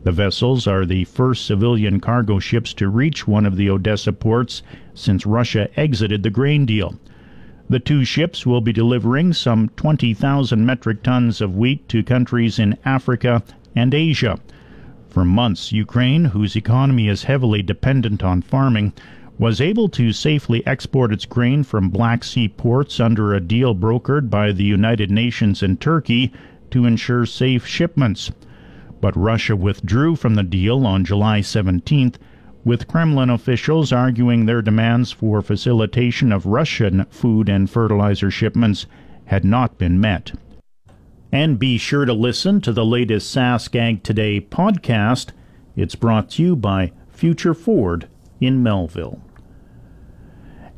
The 0.04 0.12
vessels 0.12 0.68
are 0.68 0.86
the 0.86 1.02
first 1.04 1.44
civilian 1.44 1.98
cargo 1.98 2.38
ships 2.38 2.72
to 2.74 2.88
reach 2.88 3.26
one 3.26 3.44
of 3.44 3.56
the 3.56 3.68
Odessa 3.68 4.12
ports 4.12 4.62
since 4.94 5.26
Russia 5.26 5.68
exited 5.76 6.22
the 6.22 6.30
grain 6.30 6.66
deal. 6.66 7.00
The 7.68 7.80
two 7.80 8.04
ships 8.04 8.46
will 8.46 8.60
be 8.60 8.72
delivering 8.72 9.32
some 9.32 9.70
20,000 9.70 10.64
metric 10.64 11.02
tons 11.02 11.40
of 11.40 11.56
wheat 11.56 11.88
to 11.88 12.04
countries 12.04 12.60
in 12.60 12.78
Africa 12.84 13.42
and 13.74 13.92
Asia. 13.92 14.38
For 15.08 15.24
months, 15.24 15.72
Ukraine, 15.72 16.26
whose 16.26 16.54
economy 16.54 17.08
is 17.08 17.24
heavily 17.24 17.60
dependent 17.60 18.22
on 18.22 18.40
farming, 18.40 18.92
was 19.36 19.60
able 19.60 19.88
to 19.88 20.12
safely 20.12 20.64
export 20.64 21.12
its 21.12 21.24
grain 21.24 21.64
from 21.64 21.90
Black 21.90 22.22
Sea 22.22 22.46
ports 22.46 23.00
under 23.00 23.34
a 23.34 23.40
deal 23.40 23.74
brokered 23.74 24.30
by 24.30 24.52
the 24.52 24.64
United 24.64 25.10
Nations 25.10 25.60
and 25.60 25.80
Turkey 25.80 26.32
to 26.70 26.86
ensure 26.86 27.26
safe 27.26 27.66
shipments. 27.66 28.30
But 29.00 29.16
Russia 29.16 29.54
withdrew 29.54 30.16
from 30.16 30.34
the 30.34 30.42
deal 30.42 30.86
on 30.86 31.04
July 31.04 31.40
17th, 31.40 32.16
with 32.64 32.88
Kremlin 32.88 33.30
officials 33.30 33.92
arguing 33.92 34.46
their 34.46 34.60
demands 34.60 35.12
for 35.12 35.40
facilitation 35.40 36.32
of 36.32 36.46
Russian 36.46 37.06
food 37.10 37.48
and 37.48 37.70
fertilizer 37.70 38.30
shipments 38.30 38.86
had 39.26 39.44
not 39.44 39.78
been 39.78 40.00
met. 40.00 40.32
And 41.30 41.58
be 41.58 41.78
sure 41.78 42.04
to 42.04 42.12
listen 42.12 42.60
to 42.62 42.72
the 42.72 42.84
latest 42.84 43.34
SaskAg 43.34 44.02
Today 44.02 44.40
podcast. 44.40 45.30
It's 45.76 45.94
brought 45.94 46.30
to 46.30 46.42
you 46.42 46.56
by 46.56 46.92
Future 47.10 47.54
Ford 47.54 48.08
in 48.40 48.62
Melville. 48.62 49.20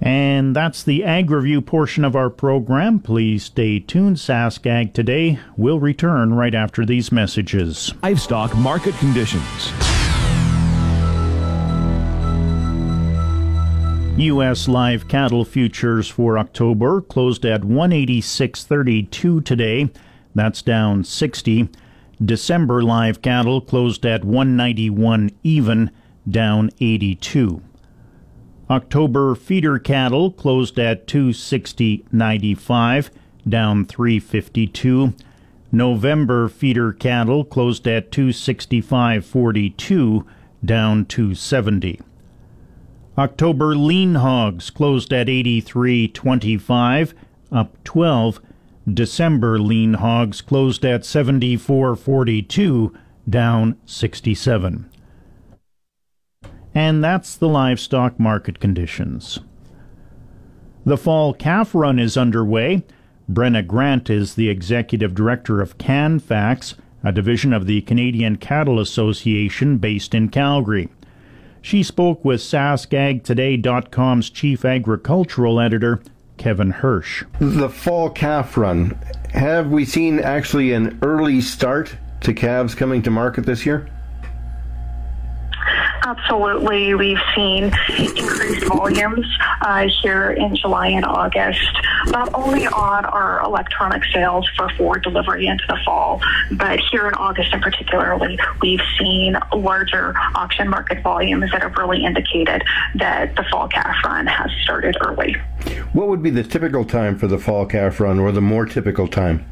And 0.01 0.57
that's 0.57 0.83
the 0.83 1.05
ag 1.05 1.31
review 1.31 1.61
portion 1.61 2.05
of 2.05 2.17
our 2.17 2.31
program. 2.31 3.01
Please 3.01 3.45
stay 3.45 3.79
tuned. 3.81 4.17
SaskAg 4.17 4.95
today 4.95 5.39
will 5.57 5.79
return 5.79 6.33
right 6.33 6.55
after 6.55 6.87
these 6.87 7.13
messages. 7.13 7.93
Livestock 8.03 8.57
market 8.57 8.95
conditions. 8.95 9.73
U.S. 14.17 14.69
live 14.69 15.09
cattle 15.09 15.45
futures 15.45 16.09
for 16.09 16.39
October 16.39 17.01
closed 17.01 17.45
at 17.47 17.63
186.32 17.63 19.45
today. 19.45 19.91
That's 20.35 20.63
down 20.63 21.05
60. 21.05 21.69
December 22.23 22.83
live 22.83 23.23
cattle 23.23 23.63
closed 23.63 24.05
at 24.05 24.25
191 24.25 25.31
even, 25.43 25.91
down 26.29 26.71
82. 26.81 27.63
October 28.71 29.35
feeder 29.35 29.79
cattle 29.81 30.31
closed 30.31 30.79
at 30.79 31.09
260.95, 31.09 33.11
down 33.49 33.85
352. 33.85 35.13
November 35.73 36.49
feeder 36.49 36.93
cattle 36.93 37.45
closed 37.45 37.89
at 37.89 38.13
265.42, 38.13 40.25
down 40.65 41.05
270. 41.05 42.01
October 43.19 43.75
lean 43.75 44.15
hogs 44.15 44.71
closed 44.71 45.13
at 45.13 45.27
83.25, 45.27 47.13
up 47.51 47.83
12. 47.83 48.41
December 48.93 49.59
lean 49.59 49.95
hogs 49.95 50.41
closed 50.41 50.85
at 50.85 51.01
74.42, 51.03 52.95
down 53.29 53.77
67. 53.85 54.90
And 56.75 57.03
that's 57.03 57.37
the 57.37 57.49
livestock 57.49 58.19
market 58.19 58.61
conditions. 58.61 59.41
The 60.85 60.97
fall 60.97 61.35
calf 61.35 61.75
run 61.75 61.99
is 61.99 62.17
underway. 62.17 62.85
Brenna 63.31 63.67
Grant 63.67 64.09
is 64.11 64.35
the 64.35 64.49
executive 64.49 65.15
director 65.15 65.61
of 65.61 65.79
CanFax, 65.79 66.75
a 67.05 67.13
division 67.13 67.53
of 67.53 67.67
the 67.67 67.81
Canadian 67.83 68.37
Cattle 68.37 68.81
Association 68.81 69.79
based 69.79 70.15
in 70.15 70.29
Calgary. 70.29 70.89
She 71.63 71.83
spoke 71.83 72.25
with 72.25 72.41
SaskAgToday.com's 72.41 74.31
chief 74.31 74.65
agricultural 74.65 75.61
editor, 75.61 76.03
Kevin 76.39 76.71
Hursh. 76.71 77.25
The 77.39 77.69
fall 77.69 78.09
calf 78.11 78.57
run, 78.57 78.99
have 79.33 79.71
we 79.71 79.85
seen 79.85 80.19
actually 80.19 80.73
an 80.73 80.99
early 81.03 81.41
start 81.43 81.95
to 82.23 82.33
calves 82.33 82.75
coming 82.75 83.03
to 83.03 83.11
market 83.11 83.45
this 83.45 83.67
year? 83.67 83.89
Absolutely. 86.03 86.95
We've 86.95 87.19
seen 87.35 87.65
increased 87.99 88.67
volumes 88.67 89.27
uh, 89.61 89.89
here 90.03 90.31
in 90.31 90.57
July 90.57 90.89
and 90.89 91.05
August, 91.05 91.71
not 92.07 92.31
only 92.35 92.67
on 92.67 93.05
our 93.05 93.43
electronic 93.43 94.03
sales 94.13 94.49
for 94.57 94.69
forward 94.71 95.03
delivery 95.03 95.47
into 95.47 95.65
the 95.69 95.79
fall, 95.85 96.21
but 96.53 96.81
here 96.91 97.07
in 97.07 97.15
August 97.15 97.53
in 97.53 97.61
particularly, 97.61 98.39
we've 98.63 98.81
seen 98.99 99.37
larger 99.55 100.15
auction 100.35 100.69
market 100.69 101.03
volumes 101.03 101.51
that 101.53 101.63
have 101.63 101.77
really 101.77 102.05
indicated 102.05 102.63
that 102.95 103.37
the 103.37 103.45
fall 103.51 103.69
calf 103.69 103.95
run 104.05 104.27
has 104.27 104.51
started 104.63 104.97
early. 105.05 105.35
What 105.93 106.09
would 106.09 106.23
be 106.23 106.31
the 106.31 106.43
typical 106.43 106.85
time 106.85 107.19
for 107.19 107.27
the 107.27 107.39
fall 107.39 107.67
calf 107.67 108.01
run 108.01 108.19
or 108.19 108.33
the 108.33 108.41
more 108.41 108.65
typical 108.65 109.07
time? 109.07 109.47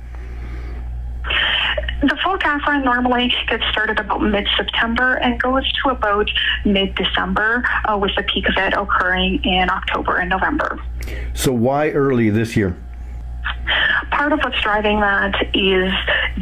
The 2.38 2.44
fall 2.44 2.58
calf 2.58 2.68
run 2.68 2.84
normally 2.84 3.34
gets 3.48 3.64
started 3.72 3.98
about 3.98 4.22
mid-September 4.22 5.14
and 5.14 5.40
goes 5.40 5.64
to 5.82 5.90
about 5.90 6.30
mid-December, 6.64 7.64
uh, 7.84 7.96
with 7.96 8.12
the 8.16 8.22
peak 8.22 8.48
of 8.48 8.54
it 8.56 8.74
occurring 8.74 9.42
in 9.44 9.68
October 9.70 10.18
and 10.18 10.30
November. 10.30 10.78
So 11.34 11.52
why 11.52 11.90
early 11.90 12.30
this 12.30 12.56
year? 12.56 12.76
Part 14.10 14.32
of 14.32 14.40
what's 14.42 14.60
driving 14.60 15.00
that 15.00 15.34
is 15.54 15.92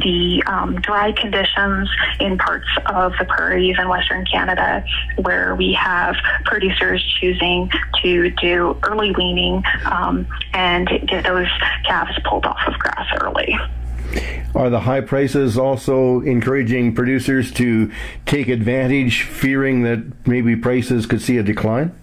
the 0.03 0.43
um, 0.45 0.75
dry 0.81 1.11
conditions 1.13 1.89
in 2.19 2.37
parts 2.37 2.67
of 2.87 3.13
the 3.19 3.25
prairies 3.25 3.75
in 3.79 3.87
Western 3.87 4.25
Canada, 4.25 4.83
where 5.21 5.55
we 5.55 5.73
have 5.73 6.15
producers 6.45 7.03
choosing 7.19 7.69
to 8.03 8.29
do 8.31 8.77
early 8.83 9.11
weaning 9.11 9.63
um, 9.85 10.27
and 10.53 10.89
get 11.07 11.23
those 11.23 11.47
calves 11.85 12.17
pulled 12.23 12.45
off 12.45 12.59
of 12.67 12.77
grass 12.79 13.07
early. 13.21 13.57
Are 14.55 14.69
the 14.69 14.79
high 14.79 15.01
prices 15.01 15.57
also 15.57 16.21
encouraging 16.21 16.95
producers 16.95 17.51
to 17.53 17.91
take 18.25 18.47
advantage, 18.47 19.23
fearing 19.23 19.83
that 19.83 20.27
maybe 20.27 20.55
prices 20.55 21.05
could 21.05 21.21
see 21.21 21.37
a 21.37 21.43
decline? 21.43 21.93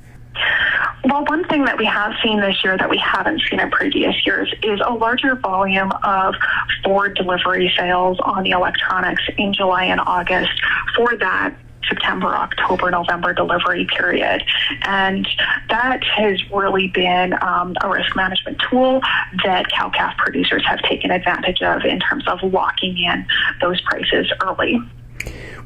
Well, 1.04 1.24
one 1.26 1.44
thing 1.48 1.64
that 1.66 1.76
we 1.76 1.84
have 1.84 2.12
seen 2.22 2.40
this 2.40 2.64
year 2.64 2.78
that 2.78 2.88
we 2.88 2.96
haven't 2.96 3.42
seen 3.50 3.60
in 3.60 3.70
previous 3.70 4.14
years 4.24 4.52
is 4.62 4.80
a 4.84 4.92
larger 4.92 5.34
volume 5.34 5.92
of 6.02 6.34
Ford 6.82 7.14
delivery 7.14 7.72
sales 7.76 8.18
on 8.20 8.42
the 8.42 8.50
electronics 8.50 9.22
in 9.36 9.52
July 9.52 9.84
and 9.84 10.00
August 10.00 10.52
for 10.96 11.16
that 11.16 11.54
September, 11.88 12.28
October, 12.28 12.90
November 12.90 13.32
delivery 13.32 13.86
period. 13.86 14.42
And 14.82 15.26
that 15.68 16.02
has 16.04 16.40
really 16.50 16.88
been 16.88 17.34
um, 17.42 17.76
a 17.82 17.88
risk 17.88 18.14
management 18.16 18.62
tool 18.70 19.00
that 19.44 19.70
cow 19.70 19.90
calf 19.90 20.16
producers 20.16 20.64
have 20.66 20.80
taken 20.82 21.10
advantage 21.10 21.62
of 21.62 21.84
in 21.84 22.00
terms 22.00 22.26
of 22.28 22.42
locking 22.42 22.98
in 22.98 23.26
those 23.60 23.80
prices 23.82 24.32
early. 24.42 24.78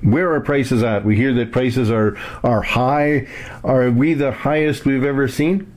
Where 0.03 0.33
are 0.33 0.41
prices 0.41 0.83
at? 0.83 1.05
We 1.05 1.17
hear 1.17 1.33
that 1.35 1.51
prices 1.51 1.91
are, 1.91 2.17
are 2.45 2.63
high. 2.63 3.27
Are 3.65 3.91
we 3.91 4.15
the 4.15 4.31
highest 4.31 4.85
we've 4.85 5.05
ever 5.05 5.27
seen? 5.27 5.73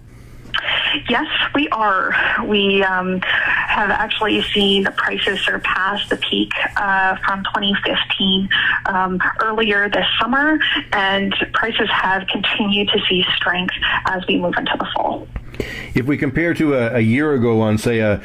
Yes, 1.10 1.28
we 1.56 1.68
are. 1.70 2.14
We 2.46 2.84
um, 2.84 3.22
have 3.72 3.90
actually 3.90 4.42
seen 4.54 4.84
the 4.84 4.92
prices 4.92 5.40
surpass 5.42 6.08
the 6.10 6.18
peak 6.18 6.52
uh, 6.76 7.16
from 7.26 7.44
2015 7.46 8.50
um, 8.88 9.20
earlier 9.42 9.90
this 9.90 10.06
summer, 10.20 10.60
and 10.92 11.34
prices 11.54 11.90
have 11.90 12.28
continued 12.28 12.90
to 12.90 13.00
see 13.10 13.26
strength 13.36 13.74
as 14.06 14.26
we 14.28 14.38
move 14.38 14.54
into 14.58 14.76
the 14.78 14.88
fall. 14.96 15.28
If 15.94 16.06
we 16.06 16.18
compare 16.18 16.54
to 16.56 16.76
a, 16.76 16.96
a 16.96 17.00
year 17.00 17.34
ago 17.34 17.62
on, 17.62 17.78
say, 17.78 18.00
a, 18.00 18.22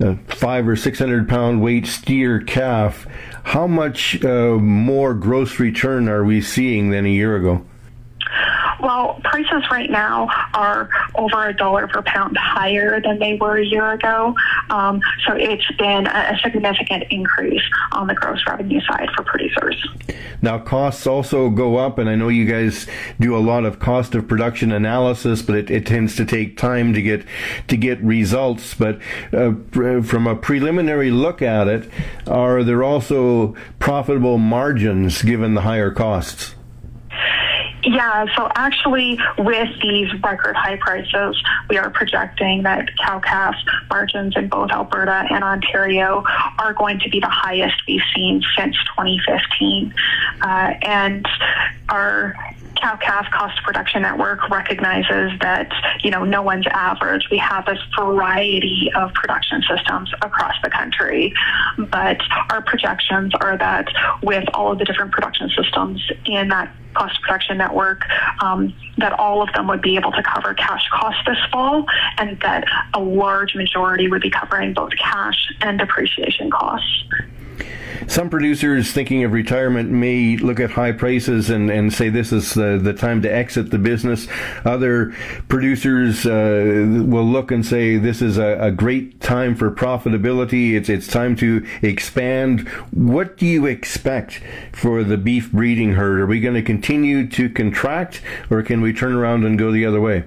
a, 0.00 0.16
five 0.28 0.66
or 0.68 0.76
six 0.76 0.98
hundred 0.98 1.28
pound 1.28 1.62
weight 1.62 1.86
steer 1.86 2.40
calf, 2.40 3.06
how 3.44 3.66
much 3.66 4.22
uh, 4.24 4.56
more 4.58 5.14
gross 5.14 5.58
return 5.58 6.08
are 6.08 6.24
we 6.24 6.40
seeing 6.40 6.90
than 6.90 7.06
a 7.06 7.10
year 7.10 7.36
ago? 7.36 7.64
Well, 8.80 9.20
prices 9.22 9.62
right 9.70 9.90
now 9.90 10.28
are 10.54 10.88
over 11.14 11.48
a 11.48 11.54
dollar 11.54 11.86
per 11.86 12.02
pound 12.02 12.36
higher 12.36 13.00
than 13.00 13.18
they 13.18 13.36
were 13.36 13.58
a 13.58 13.64
year 13.64 13.92
ago. 13.92 14.34
Um, 14.70 15.00
so 15.26 15.34
it's 15.34 15.70
been 15.78 16.06
a, 16.06 16.38
significant 16.42 17.04
increase 17.10 17.62
on 17.92 18.08
the 18.08 18.14
gross 18.14 18.42
revenue 18.48 18.80
side 18.80 19.08
for 19.14 19.22
producers. 19.22 19.86
Now, 20.40 20.58
costs 20.58 21.06
also 21.06 21.50
go 21.50 21.76
up, 21.76 21.98
and 21.98 22.08
I 22.08 22.16
know 22.16 22.28
you 22.28 22.44
guys 22.44 22.86
do 23.20 23.36
a 23.36 23.38
lot 23.38 23.64
of 23.64 23.78
cost 23.78 24.14
of 24.16 24.26
production 24.26 24.72
analysis, 24.72 25.42
but 25.42 25.54
it, 25.54 25.70
it 25.70 25.86
tends 25.86 26.16
to 26.16 26.24
take 26.24 26.56
time 26.56 26.92
to 26.94 27.02
get 27.02 27.24
to 27.68 27.76
get 27.76 28.02
results. 28.02 28.74
But 28.74 28.98
uh, 29.32 29.52
from 29.70 30.26
a 30.26 30.34
preliminary 30.34 31.10
look 31.12 31.42
at 31.42 31.68
it, 31.68 31.88
are 32.26 32.64
there 32.64 32.82
also 32.82 33.54
profitable 33.78 34.38
margins 34.38 35.22
given 35.22 35.54
the 35.54 35.60
higher 35.60 35.92
costs? 35.92 36.56
Yeah, 37.84 38.26
so 38.36 38.48
actually, 38.54 39.18
with 39.38 39.68
these 39.82 40.08
record 40.22 40.54
high 40.54 40.76
prices, 40.76 41.42
we 41.68 41.78
are 41.78 41.90
projecting 41.90 42.62
that 42.62 42.88
cow 42.96 43.18
calf 43.18 43.56
margins 43.90 44.36
in 44.36 44.48
both 44.48 44.70
Alberta 44.70 45.26
and 45.30 45.42
Ontario 45.42 46.22
are 46.58 46.74
going 46.74 47.00
to 47.00 47.08
be 47.08 47.18
the 47.18 47.28
highest 47.28 47.74
we've 47.88 48.02
seen 48.14 48.42
since 48.56 48.76
2015. 48.96 49.94
Uh, 50.42 50.74
and 50.82 51.26
our 51.88 52.36
cow 52.76 52.96
calf 52.96 53.26
cost 53.32 53.60
production 53.64 54.02
network 54.02 54.48
recognizes 54.48 55.38
that 55.40 55.72
you 56.02 56.10
know 56.10 56.24
no 56.24 56.42
one's 56.42 56.66
average. 56.68 57.28
We 57.30 57.38
have 57.38 57.66
a 57.68 57.76
variety 57.96 58.90
of 58.94 59.12
production 59.14 59.62
systems 59.68 60.12
across 60.22 60.54
the 60.62 60.70
country, 60.70 61.32
but 61.78 62.20
our 62.50 62.62
projections 62.62 63.32
are 63.40 63.56
that 63.58 63.88
with 64.22 64.44
all 64.54 64.72
of 64.72 64.78
the 64.78 64.84
different 64.84 65.12
production 65.12 65.50
systems 65.56 66.02
in 66.26 66.48
that 66.48 66.74
cost 66.94 67.20
production 67.22 67.58
network, 67.58 68.02
um, 68.40 68.74
that 68.98 69.12
all 69.18 69.42
of 69.42 69.52
them 69.54 69.68
would 69.68 69.82
be 69.82 69.96
able 69.96 70.12
to 70.12 70.22
cover 70.22 70.54
cash 70.54 70.88
costs 70.92 71.20
this 71.26 71.38
fall, 71.50 71.84
and 72.18 72.38
that 72.40 72.64
a 72.94 73.00
large 73.00 73.54
majority 73.54 74.08
would 74.08 74.22
be 74.22 74.30
covering 74.30 74.72
both 74.72 74.92
cash 74.96 75.52
and 75.60 75.78
depreciation 75.78 76.50
costs. 76.50 77.04
Some 78.08 78.30
producers 78.30 78.92
thinking 78.92 79.24
of 79.24 79.32
retirement 79.32 79.90
may 79.90 80.36
look 80.36 80.60
at 80.60 80.70
high 80.70 80.92
prices 80.92 81.50
and, 81.50 81.70
and 81.70 81.92
say 81.92 82.08
this 82.08 82.32
is 82.32 82.54
the, 82.54 82.78
the 82.82 82.92
time 82.92 83.22
to 83.22 83.32
exit 83.32 83.70
the 83.70 83.78
business. 83.78 84.26
Other 84.64 85.14
producers 85.48 86.26
uh, 86.26 86.86
will 87.06 87.24
look 87.24 87.50
and 87.50 87.64
say 87.64 87.96
this 87.96 88.20
is 88.20 88.38
a, 88.38 88.58
a 88.60 88.70
great 88.70 89.20
time 89.20 89.54
for 89.54 89.70
profitability. 89.70 90.74
It's, 90.74 90.88
it's 90.88 91.06
time 91.06 91.36
to 91.36 91.66
expand. 91.82 92.68
What 92.90 93.36
do 93.36 93.46
you 93.46 93.66
expect 93.66 94.42
for 94.72 95.04
the 95.04 95.16
beef 95.16 95.52
breeding 95.52 95.92
herd? 95.94 96.20
Are 96.20 96.26
we 96.26 96.40
going 96.40 96.54
to 96.54 96.62
continue 96.62 97.28
to 97.28 97.48
contract 97.48 98.20
or 98.50 98.62
can 98.62 98.80
we 98.80 98.92
turn 98.92 99.14
around 99.14 99.44
and 99.44 99.58
go 99.58 99.70
the 99.70 99.86
other 99.86 100.00
way? 100.00 100.24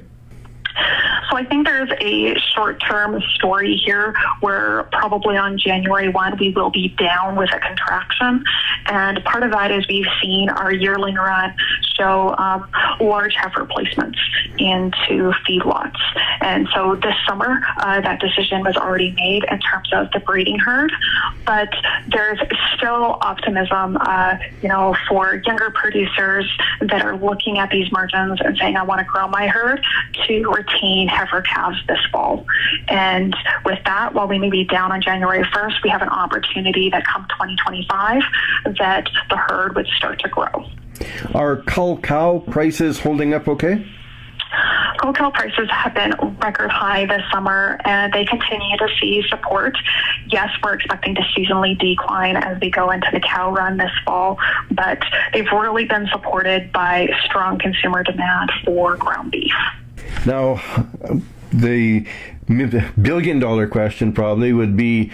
So 1.30 1.38
I 1.38 1.46
think 1.46 1.66
there's 1.66 1.90
a 2.00 2.36
short 2.56 2.82
term 2.82 3.22
story 3.36 3.76
here 3.76 4.14
where 4.42 4.84
probably 4.92 5.38
on 5.38 5.58
January 5.58 6.10
1 6.10 6.38
we 6.40 6.52
will 6.52 6.70
be 6.70 6.90
down 6.90 7.36
with 7.36 7.52
a 7.54 7.60
contraction. 7.60 8.44
And 8.86 9.24
part 9.24 9.44
of 9.44 9.52
that 9.52 9.72
is 9.72 9.88
we've 9.88 10.06
seen 10.22 10.50
our 10.50 10.72
yearling 10.72 11.16
run 11.16 11.54
show 11.98 12.36
um, 12.38 12.70
large 13.00 13.36
heifer 13.36 13.66
placements 13.66 14.18
into 14.58 15.34
feedlots. 15.48 16.00
And 16.42 16.68
so 16.74 16.96
this 16.96 17.16
summer, 17.28 17.62
uh, 17.78 18.02
that 18.02 18.20
decision 18.20 18.64
was 18.64 18.76
already 18.76 19.12
made 19.12 19.44
in 19.50 19.60
terms 19.60 19.90
of 19.94 20.12
the 20.12 20.20
breeding 20.20 20.60
herd. 20.60 20.92
But 21.46 21.70
there's 22.08 22.40
still 22.76 23.18
optimism, 23.22 23.98
uh, 24.00 24.38
you 24.62 24.70
know, 24.70 24.96
for 25.08 25.42
younger 25.46 25.72
producers 25.72 26.50
that 26.82 27.04
are 27.04 27.18
looking 27.18 27.60
at 27.60 27.70
these 27.70 27.92
margins 27.92 28.40
and 28.42 28.58
saying, 28.58 28.78
I 28.78 28.84
want 28.84 29.00
to 29.00 29.06
grow 29.06 29.28
my 29.28 29.48
herd 29.48 29.84
to 30.28 30.52
retain 30.52 31.08
heifer 31.16 31.42
calves 31.42 31.78
this 31.88 32.00
fall. 32.12 32.46
And 32.88 33.36
with 33.66 33.80
that, 33.86 34.14
while 34.14 34.28
we 34.28 34.38
may 34.38 34.50
be 34.50 34.64
down 34.66 34.92
on 34.92 35.02
January 35.02 35.44
1st, 35.44 35.84
we 35.84 35.90
have 35.90 36.02
an 36.02 36.10
opportunity 36.10 36.90
that 36.90 37.06
come 37.06 37.26
2025 37.30 38.22
that 38.78 39.10
the 39.30 39.38
herd 39.38 39.76
would 39.76 39.88
start 39.98 40.20
to 40.20 40.30
grow. 40.30 40.70
Are 41.34 41.58
cull 41.64 41.98
cow 41.98 42.40
prices 42.40 43.00
holding 43.00 43.34
up 43.34 43.48
okay? 43.48 43.86
Cull 45.00 45.14
cow 45.14 45.30
prices 45.30 45.70
have 45.70 45.94
been 45.94 46.14
record 46.42 46.72
high 46.72 47.06
this 47.06 47.22
summer 47.32 47.80
and 47.84 48.14
they 48.14 48.26
continue 48.26 48.78
to 48.78 48.88
see 49.00 49.24
support. 49.30 49.78
Yes, 50.28 50.50
we're 50.64 50.76
expecting 50.76 51.16
to 51.16 51.22
seasonally 51.38 51.78
decline 51.78 52.38
as 52.38 52.60
we 52.62 52.70
go 52.70 52.92
into 52.92 53.08
the 53.12 53.20
cow 53.20 53.52
run 53.52 53.78
this 53.78 53.92
fall, 54.06 54.38
but 54.72 55.00
they've 55.34 55.52
really 55.52 55.86
been 55.86 56.08
supported 56.12 56.72
by 56.72 57.10
strong 57.26 57.60
consumer 57.60 58.04
demand 58.04 58.52
for 58.64 58.96
ground 58.96 59.32
beef. 59.32 59.54
Now, 60.26 60.62
the 61.52 62.08
billion 63.02 63.40
dollar 63.40 63.68
question 63.68 64.14
probably 64.14 64.54
would 64.54 64.76
be 64.76 65.12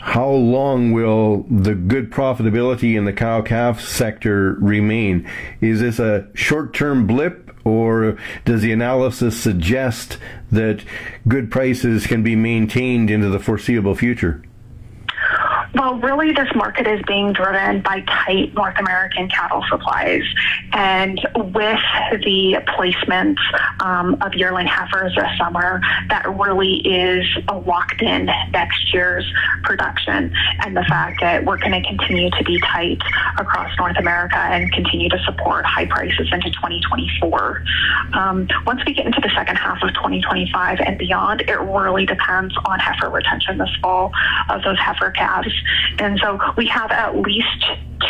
how 0.00 0.28
long 0.28 0.90
will 0.90 1.46
the 1.48 1.76
good 1.76 2.10
profitability 2.10 2.96
in 2.96 3.04
the 3.04 3.12
cow 3.12 3.40
calf 3.40 3.80
sector 3.80 4.54
remain? 4.54 5.28
Is 5.60 5.80
this 5.80 6.00
a 6.00 6.26
short 6.34 6.74
term 6.74 7.06
blip 7.06 7.50
or 7.64 8.18
does 8.44 8.62
the 8.62 8.72
analysis 8.72 9.40
suggest 9.40 10.18
that 10.50 10.84
good 11.28 11.52
prices 11.52 12.06
can 12.06 12.24
be 12.24 12.34
maintained 12.34 13.10
into 13.10 13.28
the 13.28 13.38
foreseeable 13.38 13.94
future? 13.94 14.42
Well, 15.74 15.94
really, 16.00 16.32
this 16.32 16.48
market 16.54 16.86
is 16.86 17.00
being 17.06 17.32
driven 17.32 17.80
by 17.80 18.02
tight 18.02 18.52
North 18.52 18.78
American 18.78 19.28
cattle 19.30 19.64
supplies. 19.70 20.22
And 20.72 21.18
with 21.34 21.80
the 22.24 22.62
placements 22.68 23.40
um, 23.80 24.18
of 24.20 24.34
yearling 24.34 24.66
heifers 24.66 25.14
this 25.14 25.28
summer, 25.38 25.80
that 26.08 26.26
really 26.38 26.76
is 26.86 27.26
a 27.48 27.56
locked 27.56 28.02
in 28.02 28.26
next 28.52 28.92
year's 28.92 29.24
production. 29.62 30.34
And 30.60 30.76
the 30.76 30.84
fact 30.84 31.20
that 31.22 31.46
we're 31.46 31.58
going 31.58 31.82
to 31.82 31.88
continue 31.88 32.28
to 32.30 32.44
be 32.44 32.60
tight 32.60 33.00
across 33.38 33.74
North 33.78 33.96
America 33.98 34.36
and 34.36 34.70
continue 34.72 35.08
to 35.08 35.18
support 35.24 35.64
high 35.64 35.86
prices 35.86 36.28
into 36.32 36.50
2024. 36.50 37.64
Um, 38.12 38.46
once 38.66 38.82
we 38.84 38.92
get 38.92 39.06
into 39.06 39.22
the 39.22 39.30
second 39.34 39.56
half 39.56 39.82
of 39.82 39.88
2025 39.94 40.80
and 40.80 40.98
beyond, 40.98 41.40
it 41.42 41.58
really 41.60 42.04
depends 42.04 42.54
on 42.66 42.78
heifer 42.78 43.08
retention 43.08 43.56
this 43.56 43.74
fall 43.80 44.12
of 44.50 44.62
those 44.64 44.78
heifer 44.78 45.10
calves. 45.10 45.48
And 45.98 46.18
so 46.22 46.38
we 46.56 46.66
have 46.66 46.90
at 46.90 47.16
least 47.16 47.64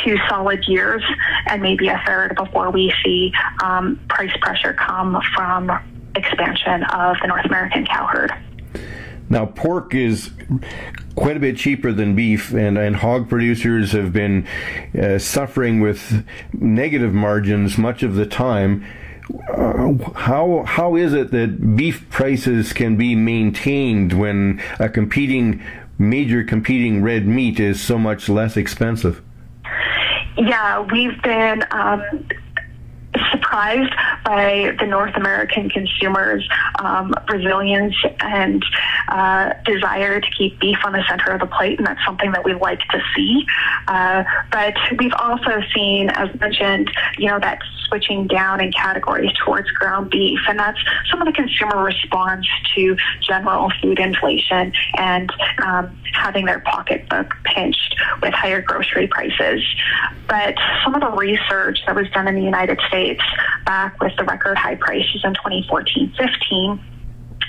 two 0.04 0.16
solid 0.28 0.64
years 0.66 1.02
and 1.46 1.62
maybe 1.62 1.88
a 1.88 2.02
third 2.06 2.34
before 2.36 2.70
we 2.70 2.92
see 3.04 3.32
um, 3.62 4.00
price 4.08 4.34
pressure 4.40 4.72
come 4.72 5.20
from 5.34 5.70
expansion 6.14 6.84
of 6.84 7.16
the 7.20 7.28
North 7.28 7.44
American 7.46 7.86
cow 7.86 8.06
herd. 8.06 8.32
Now, 9.28 9.46
pork 9.46 9.94
is 9.94 10.30
quite 11.14 11.36
a 11.36 11.40
bit 11.40 11.56
cheaper 11.56 11.92
than 11.92 12.14
beef, 12.14 12.52
and, 12.52 12.76
and 12.76 12.96
hog 12.96 13.28
producers 13.28 13.92
have 13.92 14.12
been 14.12 14.46
uh, 15.00 15.18
suffering 15.18 15.80
with 15.80 16.26
negative 16.52 17.14
margins 17.14 17.78
much 17.78 18.02
of 18.02 18.14
the 18.14 18.26
time. 18.26 18.84
Uh, 19.56 19.94
how 20.14 20.64
how 20.66 20.96
is 20.96 21.14
it 21.14 21.30
that 21.30 21.76
beef 21.76 22.10
prices 22.10 22.72
can 22.72 22.96
be 22.96 23.14
maintained 23.14 24.12
when 24.12 24.60
a 24.78 24.88
competing 24.88 25.62
major 25.98 26.44
competing 26.44 27.02
red 27.02 27.26
meat 27.26 27.60
is 27.60 27.80
so 27.80 27.98
much 27.98 28.28
less 28.28 28.56
expensive? 28.56 29.22
Yeah, 30.36 30.80
we've 30.80 31.20
been 31.22 31.64
um, 31.70 32.02
surprised 33.30 33.92
by 34.24 34.74
the 34.78 34.86
North 34.86 35.16
American 35.16 35.68
consumers' 35.68 36.48
um, 36.78 37.12
resilience 37.28 37.94
and 38.20 38.64
uh, 39.08 39.52
desire 39.64 40.20
to 40.20 40.30
keep 40.36 40.58
beef 40.60 40.78
on 40.84 40.92
the 40.92 41.04
center 41.08 41.32
of 41.32 41.40
the 41.40 41.46
plate, 41.46 41.78
and 41.78 41.86
that's 41.86 42.04
something 42.04 42.32
that 42.32 42.44
we 42.44 42.54
like 42.54 42.80
to 42.90 43.00
see. 43.14 43.44
Uh, 43.88 44.24
but 44.50 44.74
we've 44.98 45.14
also 45.18 45.60
seen, 45.74 46.10
as 46.10 46.28
mentioned, 46.40 46.90
you 47.18 47.28
know, 47.28 47.38
that 47.40 47.58
switching 47.88 48.26
down 48.26 48.60
in 48.60 48.72
categories 48.72 49.30
towards 49.44 49.70
ground 49.72 50.10
beef, 50.10 50.38
and 50.48 50.58
that's 50.58 50.78
some 51.10 51.20
of 51.20 51.26
the 51.26 51.32
consumer 51.32 51.82
response 51.82 52.46
to 52.74 52.96
general 53.20 53.70
food 53.82 53.98
inflation 53.98 54.72
and 54.96 55.30
um, 55.62 55.96
having 56.14 56.46
their 56.46 56.60
pocketbook 56.60 57.34
pinched 57.44 57.94
with 58.22 58.32
higher 58.32 58.62
grocery 58.62 59.06
prices. 59.08 59.62
But 60.26 60.54
some 60.84 60.94
of 60.94 61.02
the 61.02 61.10
research 61.10 61.80
that 61.86 61.94
was 61.94 62.08
done 62.10 62.28
in 62.28 62.34
the 62.34 62.42
United 62.42 62.80
States 62.88 63.22
back 63.66 64.00
with 64.00 64.11
the 64.16 64.24
record 64.24 64.56
high 64.56 64.76
prices 64.76 65.22
in 65.24 65.34
2014 65.34 66.14
15 66.16 66.80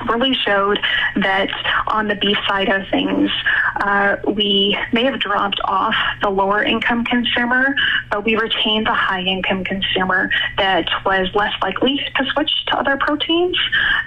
really 0.07 0.33
showed 0.33 0.79
that 1.15 1.49
on 1.87 2.07
the 2.07 2.15
beef 2.15 2.37
side 2.47 2.69
of 2.69 2.87
things, 2.89 3.29
uh, 3.77 4.17
we 4.27 4.77
may 4.91 5.03
have 5.03 5.19
dropped 5.19 5.59
off 5.65 5.95
the 6.21 6.29
lower 6.29 6.63
income 6.63 7.05
consumer, 7.05 7.75
but 8.11 8.25
we 8.25 8.35
retained 8.35 8.87
the 8.87 8.93
high 8.93 9.21
income 9.21 9.63
consumer 9.63 10.29
that 10.57 10.87
was 11.05 11.29
less 11.35 11.53
likely 11.61 11.99
to 12.15 12.25
switch 12.31 12.51
to 12.67 12.77
other 12.77 12.97
proteins 12.97 13.57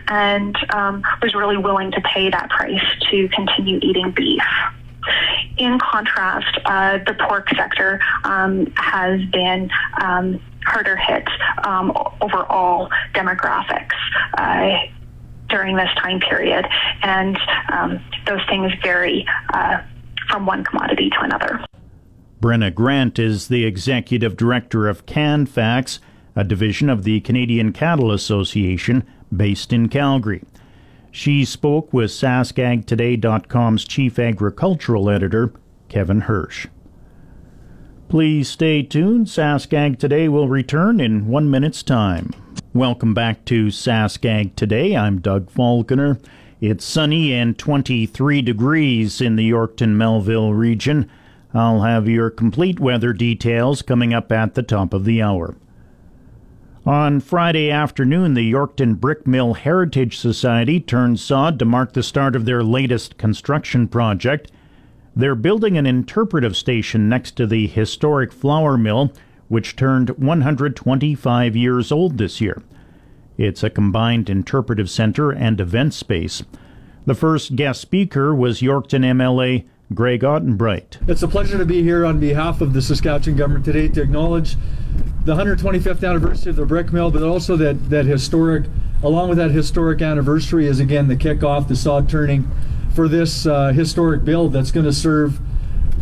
and 0.08 0.56
um, 0.74 1.02
was 1.22 1.34
really 1.34 1.56
willing 1.56 1.90
to 1.92 2.00
pay 2.02 2.30
that 2.30 2.50
price 2.50 2.84
to 3.10 3.28
continue 3.28 3.78
eating 3.82 4.10
beef. 4.10 4.42
In 5.56 5.78
contrast, 5.78 6.58
uh, 6.64 6.98
the 7.06 7.14
pork 7.14 7.48
sector 7.56 8.00
um, 8.24 8.66
has 8.76 9.20
been 9.30 9.70
um, 10.02 10.40
harder 10.66 10.96
hit 10.96 11.26
um, 11.64 11.92
overall 12.20 12.90
demographics. 13.14 13.94
Uh, 14.36 14.86
during 15.48 15.76
this 15.76 15.88
time 16.02 16.18
period, 16.20 16.66
and 17.02 17.38
um, 17.72 18.00
those 18.26 18.40
things 18.48 18.72
vary 18.82 19.24
uh, 19.54 19.80
from 20.28 20.46
one 20.46 20.64
commodity 20.64 21.10
to 21.10 21.20
another. 21.20 21.64
Brenna 22.40 22.74
Grant 22.74 23.18
is 23.18 23.48
the 23.48 23.64
executive 23.64 24.36
director 24.36 24.88
of 24.88 25.06
CanFax, 25.06 25.98
a 26.34 26.44
division 26.44 26.90
of 26.90 27.04
the 27.04 27.20
Canadian 27.20 27.72
Cattle 27.72 28.12
Association 28.12 29.04
based 29.34 29.72
in 29.72 29.88
Calgary. 29.88 30.42
She 31.10 31.44
spoke 31.44 31.92
with 31.92 32.10
SaskAgToday.com's 32.10 33.84
chief 33.84 34.18
agricultural 34.18 35.08
editor, 35.08 35.52
Kevin 35.88 36.22
Hursh. 36.22 36.66
Please 38.08 38.48
stay 38.48 38.84
tuned. 38.84 39.26
SaskAg 39.26 39.98
Today 39.98 40.28
will 40.28 40.48
return 40.48 41.00
in 41.00 41.26
one 41.26 41.50
minute's 41.50 41.82
time. 41.82 42.30
Welcome 42.72 43.14
back 43.14 43.44
to 43.46 43.66
SaskAg 43.66 44.54
Today. 44.54 44.96
I'm 44.96 45.18
Doug 45.18 45.50
Falconer. 45.50 46.20
It's 46.60 46.84
sunny 46.84 47.34
and 47.34 47.58
23 47.58 48.42
degrees 48.42 49.20
in 49.20 49.34
the 49.34 49.50
Yorkton 49.50 49.96
Melville 49.96 50.54
region. 50.54 51.10
I'll 51.52 51.82
have 51.82 52.08
your 52.08 52.30
complete 52.30 52.78
weather 52.78 53.12
details 53.12 53.82
coming 53.82 54.14
up 54.14 54.30
at 54.30 54.54
the 54.54 54.62
top 54.62 54.94
of 54.94 55.04
the 55.04 55.20
hour. 55.20 55.56
On 56.86 57.18
Friday 57.18 57.72
afternoon, 57.72 58.34
the 58.34 58.52
Yorkton 58.52 59.00
Brick 59.00 59.26
Mill 59.26 59.54
Heritage 59.54 60.16
Society 60.16 60.78
turned 60.78 61.18
sod 61.18 61.58
to 61.58 61.64
mark 61.64 61.92
the 61.92 62.04
start 62.04 62.36
of 62.36 62.44
their 62.44 62.62
latest 62.62 63.18
construction 63.18 63.88
project. 63.88 64.52
They're 65.18 65.34
building 65.34 65.78
an 65.78 65.86
interpretive 65.86 66.54
station 66.54 67.08
next 67.08 67.36
to 67.36 67.46
the 67.46 67.66
historic 67.66 68.32
flour 68.32 68.76
mill, 68.76 69.14
which 69.48 69.74
turned 69.74 70.10
125 70.10 71.56
years 71.56 71.90
old 71.90 72.18
this 72.18 72.42
year. 72.42 72.62
It's 73.38 73.62
a 73.62 73.70
combined 73.70 74.28
interpretive 74.28 74.90
center 74.90 75.30
and 75.30 75.58
event 75.58 75.94
space. 75.94 76.42
The 77.06 77.14
first 77.14 77.56
guest 77.56 77.80
speaker 77.80 78.34
was 78.34 78.60
Yorkton 78.60 79.04
MLA 79.04 79.64
Greg 79.94 80.20
Ottenbreit. 80.20 81.08
It's 81.08 81.22
a 81.22 81.28
pleasure 81.28 81.56
to 81.56 81.64
be 81.64 81.82
here 81.82 82.04
on 82.04 82.20
behalf 82.20 82.60
of 82.60 82.74
the 82.74 82.82
Saskatchewan 82.82 83.38
government 83.38 83.64
today 83.64 83.88
to 83.88 84.02
acknowledge 84.02 84.56
the 85.24 85.34
125th 85.34 86.06
anniversary 86.06 86.50
of 86.50 86.56
the 86.56 86.66
brick 86.66 86.92
mill, 86.92 87.10
but 87.10 87.22
also 87.22 87.56
that, 87.56 87.88
that 87.88 88.04
historic, 88.04 88.64
along 89.02 89.30
with 89.30 89.38
that 89.38 89.52
historic 89.52 90.02
anniversary, 90.02 90.66
is 90.66 90.78
again 90.78 91.08
the 91.08 91.16
kickoff, 91.16 91.68
the 91.68 91.76
sod 91.76 92.06
turning 92.06 92.50
for 92.96 93.08
this 93.08 93.44
uh, 93.44 93.72
historic 93.72 94.24
build 94.24 94.54
that's 94.54 94.70
going 94.70 94.86
to 94.86 94.92
serve 94.92 95.38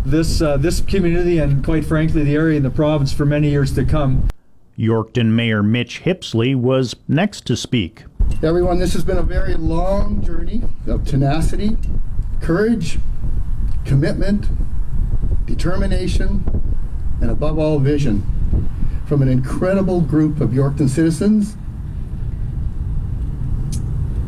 this 0.07 0.41
uh, 0.41 0.57
this 0.57 0.81
community 0.81 1.39
and 1.39 1.65
quite 1.65 1.85
frankly 1.85 2.23
the 2.23 2.35
area 2.35 2.57
and 2.57 2.65
the 2.65 2.71
province 2.71 3.13
for 3.13 3.27
many 3.27 3.51
years 3.51 3.75
to 3.75 3.85
come. 3.85 4.29
Yorkton 4.79 5.27
Mayor 5.27 5.63
Mitch 5.63 6.03
Hippsley 6.05 6.55
was 6.55 6.95
next 7.09 7.47
to 7.47 7.57
speak. 7.57 8.05
Everyone, 8.43 8.79
this 8.79 8.93
has 8.93 9.05
been 9.05 9.19
a 9.19 9.23
very 9.23 9.55
long 9.55 10.23
journey 10.23 10.63
of 10.87 11.05
tenacity, 11.05 11.77
courage, 12.41 12.99
commitment, 13.85 14.47
determination, 15.47 16.45
and 17.21 17.31
above 17.31 17.59
all, 17.59 17.81
vision 17.81 18.23
from 19.07 19.21
an 19.21 19.29
incredible 19.29 20.01
group 20.01 20.41
of 20.41 20.51
Yorkton 20.51 20.89
citizens 20.89 21.57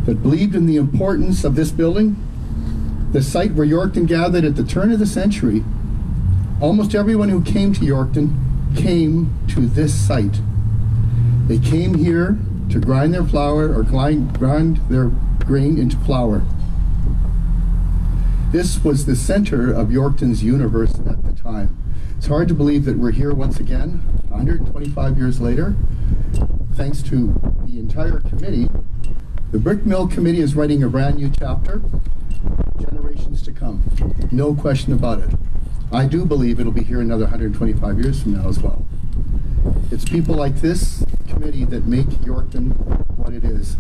that 0.05 0.23
believed 0.23 0.55
in 0.55 0.67
the 0.67 0.77
importance 0.77 1.45
of 1.45 1.55
this 1.55 1.71
building, 1.71 2.17
the 3.13 3.23
site 3.23 3.55
where 3.55 3.67
Yorkton 3.67 4.07
gathered 4.07 4.45
at 4.45 4.57
the 4.57 4.65
turn 4.65 4.93
of 4.93 4.99
the 4.99 5.07
century. 5.07 5.65
Almost 6.61 6.95
everyone 6.95 7.29
who 7.29 7.43
came 7.43 7.73
to 7.75 7.81
Yorkton 7.81 8.77
came 8.77 9.35
to 9.49 9.67
this 9.67 9.95
site. 9.95 10.41
They 11.47 11.59
came 11.59 11.95
here 11.95 12.39
to 12.71 12.81
grind 12.81 13.15
their 13.15 13.25
flour 13.25 13.73
or 13.73 13.83
grind, 13.83 14.39
grind 14.39 14.79
their 14.89 15.13
grain 15.45 15.79
into 15.79 15.97
flour. 15.99 16.43
This 18.51 18.83
was 18.83 19.07
the 19.07 19.17
center 19.17 19.73
of 19.73 19.89
Yorkton's 19.89 20.43
universe 20.43 20.95
at 20.95 21.23
the 21.25 21.33
time. 21.33 21.77
It's 22.17 22.27
hard 22.27 22.49
to 22.49 22.55
believe 22.55 22.85
that 22.87 22.97
we're 22.97 23.13
here 23.13 23.35
once 23.35 23.61
again, 23.61 24.03
125 24.29 25.19
years 25.19 25.41
later, 25.41 25.77
thanks 26.75 27.03
to 27.03 27.39
the 27.67 27.79
entire 27.79 28.21
committee. 28.21 28.69
The 29.53 29.59
Brick 29.59 29.87
Mill 29.87 30.09
Committee 30.09 30.41
is 30.41 30.55
writing 30.55 30.83
a 30.83 30.89
brand 30.89 31.17
new 31.17 31.31
chapter, 31.31 31.83
generations 32.79 33.43
to 33.43 33.53
come. 33.53 33.83
No 34.31 34.55
question 34.55 34.93
about 34.93 35.21
it. 35.21 35.31
I 35.93 36.07
do 36.07 36.25
believe 36.25 36.59
it'll 36.59 36.73
be 36.73 36.83
here 36.83 37.01
another 37.01 37.25
125 37.25 38.01
years 38.01 38.23
from 38.23 38.35
now 38.35 38.49
as 38.49 38.59
well. 38.61 38.85
It's 39.91 40.05
people 40.05 40.35
like 40.35 40.57
this 40.57 41.05
committee 41.29 41.65
that 41.65 41.87
make 41.87 42.07
Yorkton 42.07 42.73
what 43.17 43.33
it 43.33 43.45
is. 43.45 43.77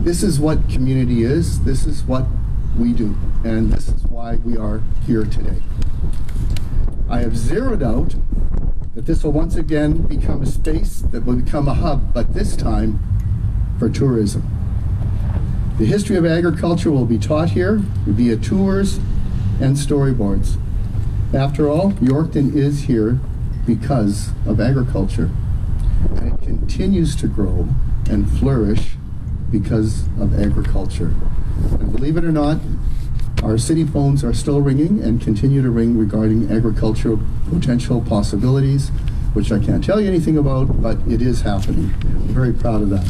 This 0.00 0.22
is 0.22 0.38
what 0.38 0.68
community 0.68 1.22
is. 1.22 1.64
This 1.64 1.86
is 1.86 2.04
what 2.04 2.26
we 2.76 2.92
do. 2.92 3.16
And 3.44 3.72
this 3.72 3.88
is 3.88 4.04
why 4.04 4.36
we 4.36 4.56
are 4.56 4.82
here 5.06 5.24
today. 5.24 5.62
I 7.08 7.20
have 7.20 7.36
zero 7.36 7.76
doubt 7.76 8.14
that 8.94 9.06
this 9.06 9.24
will 9.24 9.32
once 9.32 9.56
again 9.56 10.02
become 10.02 10.42
a 10.42 10.46
space 10.46 11.00
that 11.00 11.24
will 11.24 11.36
become 11.36 11.68
a 11.68 11.74
hub, 11.74 12.12
but 12.12 12.34
this 12.34 12.56
time 12.56 13.00
for 13.78 13.88
tourism. 13.88 14.57
The 15.78 15.86
history 15.86 16.16
of 16.16 16.26
agriculture 16.26 16.90
will 16.90 17.04
be 17.04 17.18
taught 17.18 17.50
here 17.50 17.76
via 18.04 18.36
tours 18.36 18.96
and 19.60 19.76
storyboards. 19.76 20.56
After 21.32 21.68
all, 21.68 21.92
Yorkton 21.92 22.52
is 22.56 22.82
here 22.82 23.20
because 23.64 24.30
of 24.44 24.60
agriculture. 24.60 25.30
And 26.16 26.32
it 26.32 26.42
continues 26.42 27.14
to 27.16 27.28
grow 27.28 27.68
and 28.10 28.28
flourish 28.40 28.96
because 29.52 30.08
of 30.20 30.40
agriculture. 30.40 31.14
And 31.78 31.92
believe 31.92 32.16
it 32.16 32.24
or 32.24 32.32
not, 32.32 32.58
our 33.44 33.56
city 33.56 33.84
phones 33.84 34.24
are 34.24 34.34
still 34.34 34.60
ringing 34.60 35.00
and 35.00 35.20
continue 35.20 35.62
to 35.62 35.70
ring 35.70 35.96
regarding 35.96 36.50
agricultural 36.50 37.20
potential 37.50 38.00
possibilities, 38.00 38.88
which 39.32 39.52
I 39.52 39.60
can't 39.60 39.84
tell 39.84 40.00
you 40.00 40.08
anything 40.08 40.36
about, 40.36 40.82
but 40.82 40.98
it 41.06 41.22
is 41.22 41.42
happening. 41.42 41.94
I'm 42.02 42.34
very 42.34 42.52
proud 42.52 42.82
of 42.82 42.90
that. 42.90 43.08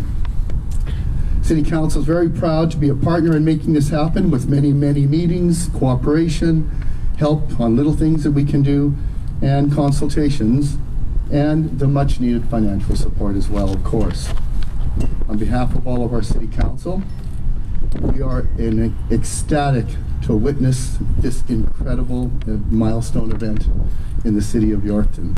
City 1.49 1.63
Council 1.63 2.03
is 2.03 2.07
very 2.07 2.29
proud 2.29 2.71
to 2.71 2.77
be 2.77 2.91
a 2.91 2.95
partner 2.95 3.35
in 3.35 3.43
making 3.43 3.73
this 3.73 3.89
happen 3.89 4.31
with 4.31 4.51
many, 4.51 4.71
many 4.71 5.07
meetings, 5.07 5.71
cooperation, 5.71 6.69
help 7.17 7.59
on 7.59 7.75
little 7.75 7.95
things 7.95 8.23
that 8.23 8.33
we 8.33 8.45
can 8.45 8.61
do, 8.61 8.95
and 9.41 9.73
consultations, 9.73 10.77
and 11.33 11.79
the 11.79 11.89
much 11.89 12.21
needed 12.21 12.47
financial 12.51 12.95
support 12.95 13.35
as 13.35 13.49
well, 13.49 13.73
of 13.73 13.83
course. 13.83 14.29
On 15.27 15.39
behalf 15.39 15.75
of 15.75 15.87
all 15.87 16.05
of 16.05 16.13
our 16.13 16.21
City 16.21 16.49
Council, 16.49 17.03
we 17.99 18.21
are 18.21 18.41
in 18.59 18.95
ecstatic 19.11 19.87
to 20.25 20.37
witness 20.37 20.99
this 21.17 21.43
incredible 21.49 22.31
uh, 22.47 22.59
milestone 22.69 23.33
event 23.33 23.69
in 24.23 24.35
the 24.35 24.43
city 24.43 24.71
of 24.71 24.81
Yorkton. 24.81 25.35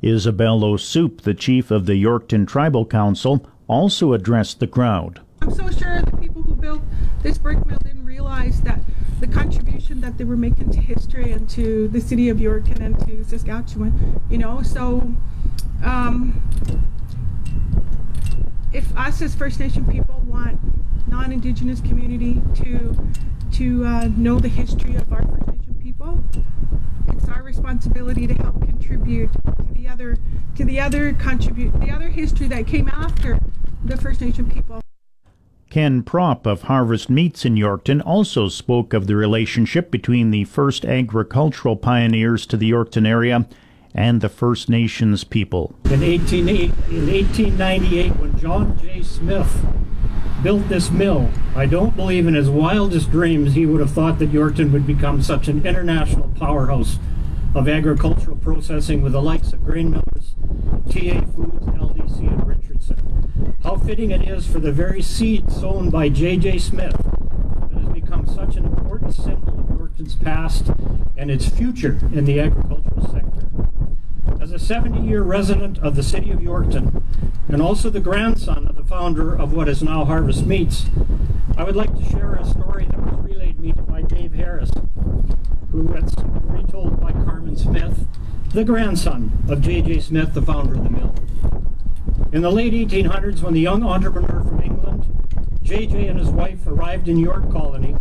Isabel 0.00 0.64
O'Soup, 0.64 1.20
the 1.20 1.34
chief 1.34 1.70
of 1.70 1.84
the 1.84 2.02
Yorkton 2.02 2.48
Tribal 2.48 2.86
Council, 2.86 3.46
also 3.68 4.12
addressed 4.14 4.60
the 4.60 4.66
crowd. 4.66 5.20
I'm 5.42 5.50
so 5.52 5.70
sure 5.70 6.02
the 6.02 6.16
people 6.16 6.42
who 6.42 6.54
built 6.54 6.82
this 7.22 7.38
brick 7.38 7.64
mill 7.66 7.78
didn't 7.78 8.04
realize 8.04 8.60
that 8.62 8.80
the 9.20 9.26
contribution 9.26 10.00
that 10.00 10.16
they 10.18 10.24
were 10.24 10.36
making 10.36 10.70
to 10.70 10.80
history 10.80 11.32
and 11.32 11.48
to 11.50 11.88
the 11.88 12.00
city 12.00 12.28
of 12.28 12.40
York 12.40 12.68
and 12.80 12.98
to 13.06 13.24
Saskatchewan, 13.24 14.20
you 14.30 14.38
know, 14.38 14.62
so 14.62 15.12
um, 15.84 16.42
if 18.72 18.96
us 18.96 19.22
as 19.22 19.34
First 19.34 19.60
Nation 19.60 19.84
people 19.86 20.20
want 20.26 20.58
non-Indigenous 21.08 21.80
community 21.80 22.42
to 22.56 22.96
to 23.52 23.84
uh, 23.86 24.08
know 24.16 24.38
the 24.38 24.48
history 24.48 24.94
of 24.94 25.12
our 25.12 25.22
First 25.22 25.46
Nation 25.48 25.80
people, 25.82 26.22
it's 27.08 27.28
our 27.28 27.42
responsibility 27.42 28.26
to 28.26 28.34
help 28.34 28.60
contribute 28.60 29.32
to 29.32 29.72
the 29.74 29.88
other 29.88 30.16
to 30.56 30.64
the 30.64 30.78
other 30.80 31.12
contribute 31.12 31.78
the 31.80 31.90
other 31.90 32.08
history 32.08 32.46
that 32.48 32.66
came 32.66 32.88
after 32.88 33.38
the 33.84 33.96
First 33.96 34.20
Nation 34.20 34.50
people. 34.50 34.80
Ken 35.70 36.02
Prop 36.02 36.46
of 36.46 36.62
Harvest 36.62 37.10
Meats 37.10 37.44
in 37.44 37.54
Yorkton 37.54 38.02
also 38.04 38.48
spoke 38.48 38.94
of 38.94 39.06
the 39.06 39.16
relationship 39.16 39.90
between 39.90 40.30
the 40.30 40.44
first 40.44 40.84
agricultural 40.84 41.76
pioneers 41.76 42.46
to 42.46 42.56
the 42.56 42.70
Yorkton 42.70 43.06
area 43.06 43.46
and 43.94 44.20
the 44.20 44.28
First 44.28 44.68
Nations 44.68 45.24
people. 45.24 45.74
In, 45.84 46.02
18, 46.02 46.48
in 46.48 46.70
1898, 46.70 48.16
when 48.16 48.38
John 48.38 48.78
J. 48.78 49.02
Smith 49.02 49.64
built 50.42 50.68
this 50.68 50.90
mill, 50.90 51.30
I 51.54 51.66
don't 51.66 51.96
believe 51.96 52.26
in 52.26 52.34
his 52.34 52.48
wildest 52.48 53.10
dreams 53.10 53.52
he 53.52 53.66
would 53.66 53.80
have 53.80 53.90
thought 53.90 54.18
that 54.20 54.32
Yorkton 54.32 54.72
would 54.72 54.86
become 54.86 55.22
such 55.22 55.48
an 55.48 55.66
international 55.66 56.28
powerhouse 56.38 56.98
of 57.54 57.68
agricultural 57.68 58.36
processing 58.36 59.02
with 59.02 59.12
the 59.12 59.22
likes 59.22 59.52
of 59.52 59.64
grain 59.64 59.90
millers, 59.90 60.34
TA 60.90 61.20
Foods, 61.32 61.66
LDC, 61.66 62.18
and 62.20 62.46
Richardson. 62.46 63.56
How 63.62 63.76
fitting 63.76 64.10
it 64.10 64.28
is 64.28 64.46
for 64.46 64.60
the 64.60 64.72
very 64.72 65.02
seed 65.02 65.50
sown 65.50 65.90
by 65.90 66.08
J.J. 66.08 66.58
Smith 66.58 66.96
that 66.96 67.72
has 67.72 67.88
become 67.88 68.26
such 68.26 68.56
an 68.56 68.64
important 68.64 69.14
symbol 69.14 69.60
of 69.60 69.68
Yorkton's 69.70 70.14
past 70.14 70.70
and 71.16 71.30
its 71.30 71.48
future 71.48 71.98
in 72.12 72.24
the 72.24 72.38
agricultural 72.40 73.06
sector. 73.10 73.48
As 74.40 74.52
a 74.52 74.58
70 74.58 75.00
year 75.00 75.22
resident 75.22 75.78
of 75.78 75.96
the 75.96 76.02
city 76.02 76.30
of 76.30 76.40
Yorkton, 76.40 77.02
and 77.48 77.62
also 77.62 77.88
the 77.88 78.00
grandson 78.00 78.66
of 78.66 78.76
the 78.76 78.84
founder 78.84 79.34
of 79.34 79.52
what 79.52 79.68
is 79.68 79.82
now 79.82 80.04
Harvest 80.04 80.46
Meats, 80.46 80.86
I 81.56 81.64
would 81.64 81.76
like 81.76 81.96
to 81.96 82.04
share 82.10 82.34
a 82.34 82.44
story 82.44 82.84
that 82.84 83.00
was 83.00 83.24
relayed 83.24 83.56
to 83.56 83.62
me 83.62 83.72
by 83.72 84.02
Dave 84.02 84.34
Harris, 84.34 84.70
retold 85.82 87.00
by 87.00 87.12
Carmen 87.12 87.56
Smith, 87.56 88.06
the 88.52 88.64
grandson 88.64 89.30
of 89.48 89.60
J.J. 89.60 90.00
Smith, 90.00 90.34
the 90.34 90.42
founder 90.42 90.74
of 90.74 90.84
the 90.84 90.90
mill. 90.90 91.14
In 92.32 92.42
the 92.42 92.50
late 92.50 92.72
1800s, 92.72 93.42
when 93.42 93.54
the 93.54 93.60
young 93.60 93.82
entrepreneur 93.82 94.42
from 94.42 94.60
England, 94.62 95.06
J.J. 95.62 96.08
and 96.08 96.18
his 96.18 96.30
wife 96.30 96.66
arrived 96.66 97.08
in 97.08 97.18
York 97.18 97.50
Colony, 97.50 97.96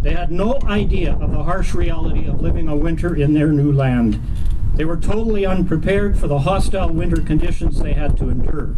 they 0.00 0.14
had 0.14 0.32
no 0.32 0.58
idea 0.64 1.14
of 1.14 1.30
the 1.30 1.44
harsh 1.44 1.74
reality 1.74 2.26
of 2.26 2.40
living 2.40 2.68
a 2.68 2.76
winter 2.76 3.14
in 3.14 3.34
their 3.34 3.52
new 3.52 3.72
land. 3.72 4.20
They 4.74 4.84
were 4.84 4.96
totally 4.96 5.46
unprepared 5.46 6.18
for 6.18 6.26
the 6.26 6.40
hostile 6.40 6.92
winter 6.92 7.22
conditions 7.22 7.80
they 7.80 7.92
had 7.92 8.16
to 8.18 8.28
endure. 8.28 8.74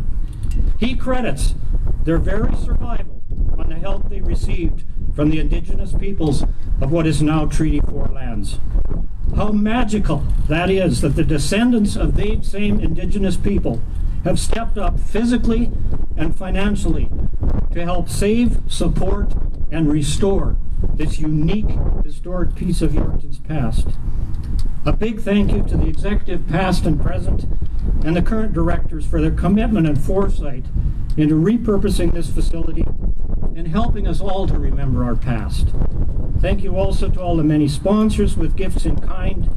He 0.78 0.94
credits 0.96 1.54
their 2.04 2.18
very 2.18 2.54
survival 2.56 3.13
help 3.84 4.08
they 4.08 4.22
received 4.22 4.82
from 5.14 5.28
the 5.28 5.38
indigenous 5.38 5.92
peoples 5.92 6.42
of 6.80 6.90
what 6.90 7.06
is 7.06 7.20
now 7.20 7.44
Treaty 7.44 7.80
4 7.80 8.08
lands. 8.08 8.58
How 9.36 9.52
magical 9.52 10.24
that 10.48 10.70
is 10.70 11.02
that 11.02 11.16
the 11.16 11.22
descendants 11.22 11.94
of 11.94 12.16
these 12.16 12.50
same 12.50 12.80
indigenous 12.80 13.36
people 13.36 13.82
have 14.24 14.40
stepped 14.40 14.78
up 14.78 14.98
physically 14.98 15.70
and 16.16 16.34
financially 16.34 17.10
to 17.72 17.84
help 17.84 18.08
save, 18.08 18.58
support, 18.68 19.34
and 19.70 19.92
restore 19.92 20.56
this 20.94 21.18
unique 21.18 21.68
historic 22.04 22.54
piece 22.54 22.80
of 22.80 22.94
Yorkton's 22.94 23.38
past. 23.38 23.88
A 24.86 24.92
big 24.92 25.20
thank 25.20 25.52
you 25.52 25.62
to 25.64 25.76
the 25.76 25.86
executive 25.86 26.46
past 26.48 26.84
and 26.84 27.00
present 27.00 27.44
and 28.04 28.14
the 28.14 28.22
current 28.22 28.52
directors 28.52 29.06
for 29.06 29.20
their 29.20 29.30
commitment 29.30 29.86
and 29.86 29.98
foresight 30.00 30.64
into 31.16 31.34
repurposing 31.34 32.12
this 32.12 32.28
facility 32.28 32.84
and 33.56 33.68
helping 33.68 34.06
us 34.06 34.20
all 34.20 34.46
to 34.46 34.58
remember 34.58 35.04
our 35.04 35.16
past. 35.16 35.68
Thank 36.40 36.62
you 36.62 36.76
also 36.76 37.08
to 37.08 37.20
all 37.20 37.36
the 37.36 37.44
many 37.44 37.68
sponsors 37.68 38.36
with 38.36 38.56
gifts 38.56 38.84
in 38.84 39.00
kind 39.00 39.48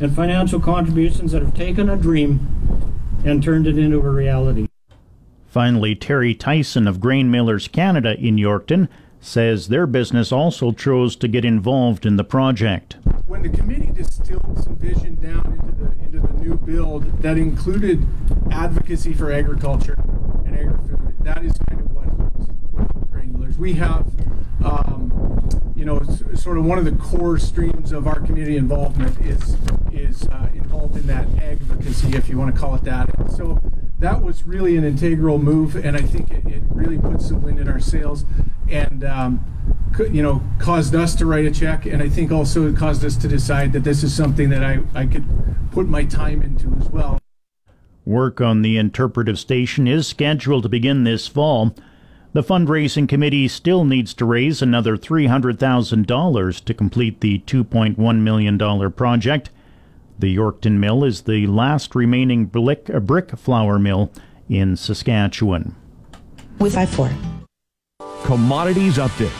and 0.00 0.14
financial 0.14 0.60
contributions 0.60 1.32
that 1.32 1.42
have 1.42 1.54
taken 1.54 1.88
a 1.88 1.96
dream 1.96 2.46
and 3.24 3.42
turned 3.42 3.66
it 3.66 3.78
into 3.78 3.98
a 3.98 4.10
reality. 4.10 4.68
Finally, 5.46 5.94
Terry 5.94 6.34
Tyson 6.34 6.88
of 6.88 7.00
Grain 7.00 7.30
Millers 7.30 7.68
Canada 7.68 8.18
in 8.18 8.36
Yorkton 8.36 8.88
says 9.24 9.68
their 9.68 9.86
business 9.86 10.30
also 10.32 10.70
chose 10.70 11.16
to 11.16 11.28
get 11.28 11.44
involved 11.44 12.04
in 12.04 12.16
the 12.16 12.24
project. 12.24 12.96
When 13.26 13.42
the 13.42 13.48
committee 13.48 13.90
distilled 13.92 14.62
some 14.62 14.76
vision 14.76 15.16
down 15.16 15.58
into 15.58 15.72
the 15.72 15.90
into 16.04 16.20
the 16.20 16.32
new 16.34 16.56
build 16.56 17.22
that 17.22 17.38
included 17.38 18.06
advocacy 18.50 19.14
for 19.14 19.32
agriculture 19.32 19.96
and 20.44 20.56
agri-food, 20.56 21.16
that 21.20 21.44
is 21.44 21.52
kind 21.68 21.80
of 21.80 21.90
what 21.92 22.04
hooked. 22.04 22.50
We 23.58 23.74
have, 23.74 24.06
um, 24.64 25.48
you 25.76 25.84
know, 25.84 26.02
sort 26.34 26.58
of 26.58 26.64
one 26.66 26.76
of 26.76 26.84
the 26.84 26.92
core 26.92 27.38
streams 27.38 27.92
of 27.92 28.06
our 28.06 28.20
community 28.20 28.56
involvement 28.56 29.18
is 29.20 29.56
is 29.92 30.26
uh, 30.28 30.48
involved 30.54 30.96
in 30.96 31.06
that 31.06 31.26
advocacy, 31.40 32.16
if 32.16 32.28
you 32.28 32.36
want 32.36 32.54
to 32.54 32.60
call 32.60 32.74
it 32.74 32.82
that. 32.84 33.08
So 33.30 33.62
that 34.00 34.22
was 34.22 34.44
really 34.44 34.76
an 34.76 34.84
integral 34.84 35.38
move, 35.38 35.76
and 35.76 35.96
I 35.96 36.02
think 36.02 36.30
it, 36.32 36.44
it 36.46 36.62
really 36.68 36.98
put 36.98 37.22
some 37.22 37.42
wind 37.42 37.60
in 37.60 37.68
our 37.68 37.80
sails, 37.80 38.24
and 38.68 39.04
um, 39.04 39.44
you 40.10 40.22
know 40.22 40.42
caused 40.58 40.94
us 40.94 41.14
to 41.16 41.26
write 41.26 41.46
a 41.46 41.50
check, 41.50 41.86
and 41.86 42.02
I 42.02 42.08
think 42.08 42.32
also 42.32 42.66
it 42.66 42.76
caused 42.76 43.04
us 43.04 43.16
to 43.16 43.28
decide 43.28 43.72
that 43.72 43.84
this 43.84 44.02
is 44.02 44.14
something 44.14 44.50
that 44.50 44.64
I, 44.64 44.80
I 44.94 45.06
could 45.06 45.24
put 45.72 45.88
my 45.88 46.04
time 46.04 46.42
into 46.42 46.74
as 46.80 46.88
well. 46.88 47.18
Work 48.04 48.40
on 48.40 48.62
the 48.62 48.76
interpretive 48.76 49.38
station 49.38 49.88
is 49.88 50.06
scheduled 50.06 50.64
to 50.64 50.68
begin 50.68 51.04
this 51.04 51.26
fall. 51.26 51.74
The 52.34 52.42
fundraising 52.42 53.08
committee 53.08 53.48
still 53.48 53.84
needs 53.84 54.12
to 54.14 54.24
raise 54.24 54.60
another 54.60 54.96
$300,000 54.96 56.64
to 56.64 56.74
complete 56.74 57.20
the 57.20 57.38
$2.1 57.38 58.18
million 58.20 58.92
project. 58.92 59.50
The 60.18 60.36
Yorkton 60.36 60.78
Mill 60.78 61.04
is 61.04 61.22
the 61.22 61.46
last 61.46 61.94
remaining 61.94 62.46
brick, 62.46 62.86
brick 62.86 63.30
flour 63.38 63.78
mill 63.78 64.12
in 64.48 64.76
Saskatchewan. 64.76 65.76
With 66.58 66.76
I 66.76 66.86
4. 66.86 67.10
Commodities 68.24 68.96
Update. 68.96 69.30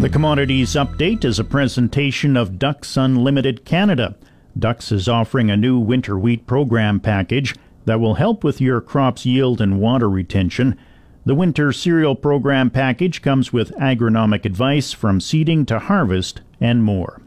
The 0.00 0.08
Commodities 0.08 0.70
Update 0.70 1.26
is 1.26 1.38
a 1.38 1.44
presentation 1.44 2.38
of 2.38 2.58
Ducks 2.58 2.96
Unlimited 2.96 3.66
Canada. 3.66 4.16
Ducks 4.58 4.90
is 4.90 5.06
offering 5.06 5.50
a 5.50 5.56
new 5.58 5.78
winter 5.78 6.18
wheat 6.18 6.46
program 6.46 6.98
package 6.98 7.54
that 7.84 8.00
will 8.00 8.14
help 8.14 8.42
with 8.42 8.58
your 8.58 8.80
crop's 8.80 9.26
yield 9.26 9.60
and 9.60 9.78
water 9.78 10.08
retention. 10.08 10.78
The 11.26 11.34
winter 11.34 11.70
cereal 11.70 12.14
program 12.14 12.70
package 12.70 13.20
comes 13.20 13.52
with 13.52 13.76
agronomic 13.76 14.46
advice 14.46 14.92
from 14.92 15.20
seeding 15.20 15.66
to 15.66 15.78
harvest 15.78 16.40
and 16.58 16.82
more. 16.82 17.20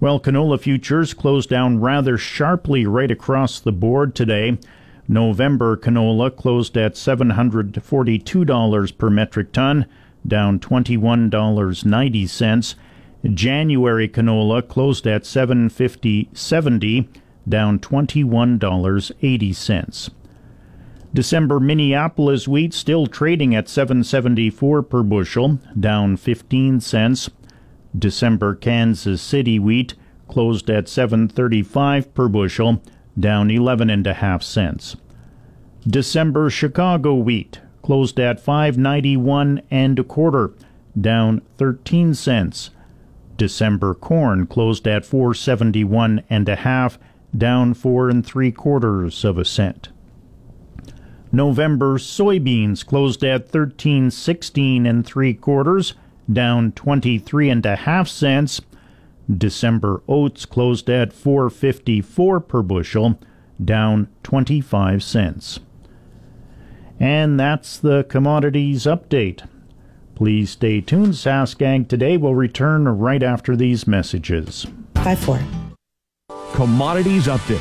Well, 0.00 0.20
canola 0.20 0.58
futures 0.58 1.12
closed 1.12 1.50
down 1.50 1.80
rather 1.80 2.16
sharply 2.16 2.86
right 2.86 3.10
across 3.10 3.60
the 3.60 3.72
board 3.72 4.14
today. 4.14 4.56
November 5.08 5.76
canola 5.76 6.34
closed 6.34 6.76
at 6.76 6.94
$742 6.94 8.98
per 8.98 9.10
metric 9.10 9.52
ton, 9.52 9.86
down 10.26 10.58
$21.90. 10.58 12.74
January 13.32 14.08
canola 14.08 14.66
closed 14.66 15.06
at 15.06 15.22
750.70, 15.22 17.06
down 17.48 17.78
$21.80. 17.78 20.10
December 21.14 21.60
Minneapolis 21.60 22.48
wheat 22.48 22.74
still 22.74 23.06
trading 23.06 23.54
at 23.54 23.68
774 23.68 24.82
per 24.82 25.02
bushel, 25.02 25.58
down 25.78 26.16
15 26.16 26.80
cents. 26.80 27.30
December 27.98 28.54
Kansas 28.54 29.22
City 29.22 29.58
wheat 29.58 29.94
closed 30.28 30.68
at 30.68 30.88
735 30.88 32.12
per 32.12 32.28
bushel, 32.28 32.82
down 33.18 33.50
11 33.50 33.90
and 33.90 34.06
a 34.06 34.14
half 34.14 34.42
cents. 34.42 34.96
December 35.86 36.50
Chicago 36.50 37.14
wheat 37.14 37.60
closed 37.82 38.18
at 38.18 38.40
591 38.40 39.62
and 39.70 39.98
a 39.98 40.04
quarter, 40.04 40.52
down 41.00 41.40
13 41.58 42.14
cents. 42.14 42.70
December 43.36 43.94
corn 43.94 44.46
closed 44.46 44.88
at 44.88 45.04
471 45.04 46.22
and 46.28 46.48
a 46.48 46.56
half, 46.56 46.98
down 47.36 47.74
four 47.74 48.08
and 48.08 48.26
three 48.26 48.50
quarters 48.50 49.24
of 49.24 49.38
a 49.38 49.44
cent. 49.44 49.90
November 51.30 51.98
soybeans 51.98 52.84
closed 52.84 53.22
at 53.22 53.42
1316 53.42 54.86
and 54.86 55.06
three 55.06 55.34
quarters, 55.34 55.94
down 56.32 56.72
23 56.72 57.50
and 57.50 57.66
a 57.66 57.76
half 57.76 58.08
cents. 58.08 58.60
December 59.34 60.02
oats 60.08 60.46
closed 60.46 60.88
at 60.88 61.10
4.54 61.10 62.46
per 62.46 62.62
bushel, 62.62 63.18
down 63.62 64.08
25 64.22 65.02
cents. 65.02 65.60
And 66.98 67.38
that's 67.38 67.78
the 67.78 68.04
commodities 68.04 68.84
update. 68.84 69.46
Please 70.14 70.50
stay 70.50 70.80
tuned. 70.80 71.12
Saskag 71.12 71.88
today 71.88 72.16
will 72.16 72.34
return 72.34 72.88
right 72.88 73.22
after 73.22 73.54
these 73.54 73.86
messages. 73.86 74.66
5 74.94 75.18
4. 75.18 75.40
Commodities 76.54 77.26
Update. 77.26 77.60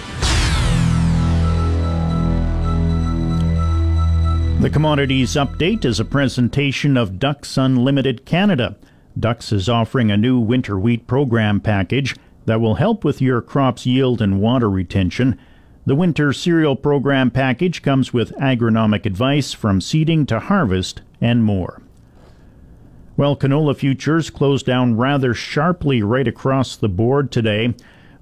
The 4.61 4.69
Commodities 4.69 5.31
Update 5.31 5.83
is 5.83 5.99
a 5.99 6.05
presentation 6.05 6.95
of 6.95 7.19
Ducks 7.19 7.57
Unlimited 7.57 8.25
Canada. 8.25 8.77
Ducks 9.17 9.51
is 9.51 9.69
offering 9.69 10.11
a 10.11 10.17
new 10.17 10.39
winter 10.39 10.77
wheat 10.77 11.07
program 11.07 11.61
package 11.61 12.15
that 12.45 12.59
will 12.59 12.75
help 12.75 13.03
with 13.03 13.21
your 13.21 13.41
crop's 13.41 13.85
yield 13.85 14.21
and 14.21 14.41
water 14.41 14.69
retention. 14.69 15.39
The 15.85 15.95
winter 15.95 16.33
cereal 16.33 16.75
program 16.75 17.31
package 17.31 17.81
comes 17.81 18.13
with 18.13 18.35
agronomic 18.35 19.05
advice 19.05 19.53
from 19.53 19.79
seeding 19.79 20.25
to 20.27 20.39
harvest 20.39 21.01
and 21.21 21.43
more. 21.43 21.81
Well, 23.17 23.37
canola 23.37 23.75
futures 23.75 24.29
closed 24.29 24.65
down 24.65 24.97
rather 24.97 25.33
sharply 25.33 26.03
right 26.03 26.27
across 26.27 26.75
the 26.75 26.89
board 26.89 27.31
today. 27.31 27.73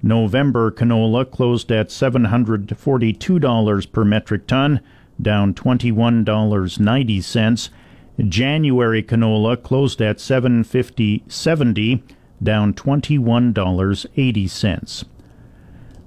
November 0.04 0.70
canola 0.70 1.26
closed 1.30 1.72
at 1.72 1.90
$742 1.90 3.92
per 3.92 4.06
metric 4.06 4.46
ton, 4.46 4.82
down 5.20 5.56
$21.90. 5.56 7.70
January 8.20 9.02
canola 9.02 9.62
closed 9.62 10.02
at 10.02 10.18
750.70, 10.18 12.04
down 12.42 12.74
$21.80. 12.74 15.06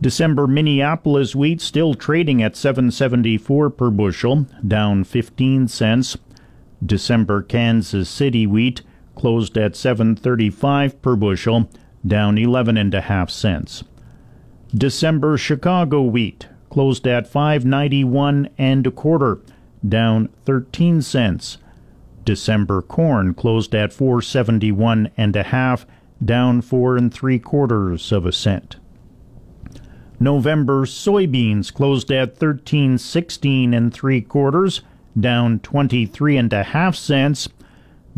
December 0.00 0.46
Minneapolis 0.46 1.34
wheat 1.34 1.60
still 1.60 1.94
trading 1.94 2.42
at 2.42 2.54
774 2.54 3.70
per 3.70 3.90
bushel, 3.90 4.46
down 4.66 5.04
15 5.04 5.68
cents. 5.68 6.16
December 6.84 7.42
Kansas 7.42 8.08
City 8.08 8.46
wheat 8.46 8.82
closed 9.14 9.56
at 9.56 9.74
735 9.74 11.00
per 11.00 11.16
bushel, 11.16 11.70
down 12.06 12.38
11 12.38 12.76
and 12.76 12.94
a 12.94 13.00
half 13.00 13.30
cents. 13.30 13.82
December 14.74 15.38
Chicago 15.38 16.02
wheat 16.02 16.48
closed 16.68 17.06
at 17.06 17.26
591 17.26 18.50
and 18.58 18.86
a 18.86 18.90
quarter, 18.90 19.40
down 19.88 20.28
13 20.44 21.00
cents. 21.00 21.56
December 22.26 22.82
corn 22.82 23.32
closed 23.32 23.74
at 23.74 23.92
471 23.94 25.10
and 25.16 25.34
a 25.34 25.44
half, 25.44 25.86
down 26.22 26.60
four 26.60 26.96
and 26.96 27.14
three 27.14 27.38
quarters 27.38 28.12
of 28.12 28.26
a 28.26 28.32
cent. 28.32 28.76
November 30.18 30.84
soybeans 30.86 31.72
closed 31.72 32.10
at 32.10 32.30
1316 32.30 33.72
and 33.72 33.94
three 33.94 34.20
quarters, 34.20 34.82
down 35.18 35.60
23 35.60 36.36
and 36.36 36.52
a 36.52 36.62
half 36.62 36.96
cents. 36.96 37.48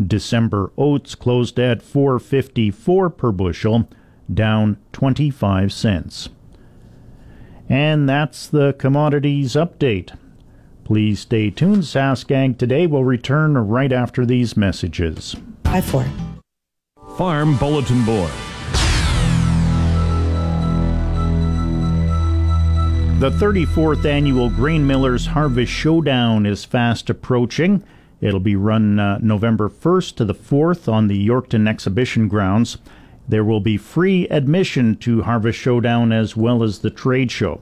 December 0.04 0.72
oats 0.78 1.14
closed 1.14 1.58
at 1.58 1.82
454 1.82 3.10
per 3.10 3.32
bushel, 3.32 3.88
down 4.32 4.78
25 4.92 5.72
cents. 5.72 6.28
And 7.68 8.08
that's 8.08 8.46
the 8.46 8.72
commodities 8.74 9.54
update. 9.54 10.16
Please 10.88 11.20
stay 11.20 11.50
tuned. 11.50 11.82
Sask 11.82 12.30
Ag 12.30 12.56
Today 12.56 12.86
will 12.86 13.04
return 13.04 13.58
right 13.58 13.92
after 13.92 14.24
these 14.24 14.56
messages. 14.56 15.36
I 15.66 15.82
four. 15.82 16.06
Farm 17.18 17.58
Bulletin 17.58 18.06
Board. 18.06 18.30
The 23.20 23.28
34th 23.32 24.06
annual 24.06 24.48
Grain 24.48 24.86
Millers 24.86 25.26
Harvest 25.26 25.70
Showdown 25.70 26.46
is 26.46 26.64
fast 26.64 27.10
approaching. 27.10 27.84
It'll 28.22 28.40
be 28.40 28.56
run 28.56 28.98
uh, 28.98 29.18
November 29.20 29.68
1st 29.68 30.16
to 30.16 30.24
the 30.24 30.34
4th 30.34 30.90
on 30.90 31.08
the 31.08 31.28
Yorkton 31.28 31.68
Exhibition 31.68 32.28
Grounds. 32.28 32.78
There 33.28 33.44
will 33.44 33.60
be 33.60 33.76
free 33.76 34.26
admission 34.28 34.96
to 35.00 35.20
Harvest 35.20 35.58
Showdown 35.58 36.12
as 36.12 36.34
well 36.34 36.62
as 36.62 36.78
the 36.78 36.88
trade 36.88 37.30
show. 37.30 37.60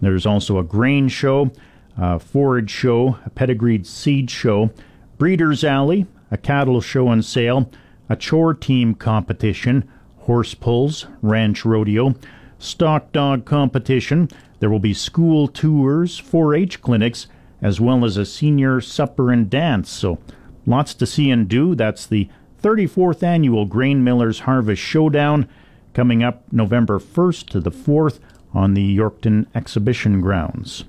There's 0.00 0.26
also 0.26 0.58
a 0.58 0.64
grain 0.64 1.06
show, 1.06 1.52
a 1.96 2.18
forage 2.18 2.70
show, 2.70 3.18
a 3.24 3.30
pedigreed 3.30 3.86
seed 3.86 4.30
show, 4.30 4.70
breeder's 5.18 5.64
alley, 5.64 6.06
a 6.30 6.36
cattle 6.36 6.80
show 6.80 7.08
and 7.10 7.24
sale, 7.24 7.70
a 8.08 8.16
chore 8.16 8.54
team 8.54 8.94
competition, 8.94 9.88
horse 10.18 10.54
pulls, 10.54 11.06
ranch 11.22 11.64
rodeo, 11.64 12.14
stock 12.58 13.12
dog 13.12 13.44
competition. 13.44 14.28
There 14.60 14.70
will 14.70 14.78
be 14.78 14.94
school 14.94 15.48
tours, 15.48 16.18
4 16.18 16.54
H 16.54 16.80
clinics, 16.80 17.26
as 17.60 17.80
well 17.80 18.04
as 18.04 18.16
a 18.16 18.26
senior 18.26 18.80
supper 18.80 19.30
and 19.30 19.48
dance. 19.48 19.90
So 19.90 20.18
lots 20.66 20.94
to 20.94 21.06
see 21.06 21.30
and 21.30 21.48
do. 21.48 21.74
That's 21.74 22.06
the 22.06 22.28
34th 22.62 23.22
annual 23.22 23.66
Grain 23.66 24.02
Millers 24.02 24.40
Harvest 24.40 24.82
Showdown 24.82 25.48
coming 25.92 26.22
up 26.22 26.42
November 26.50 26.98
1st 26.98 27.48
to 27.50 27.60
the 27.60 27.70
4th 27.70 28.18
on 28.52 28.74
the 28.74 28.96
Yorkton 28.96 29.46
Exhibition 29.54 30.20
Grounds. 30.20 30.84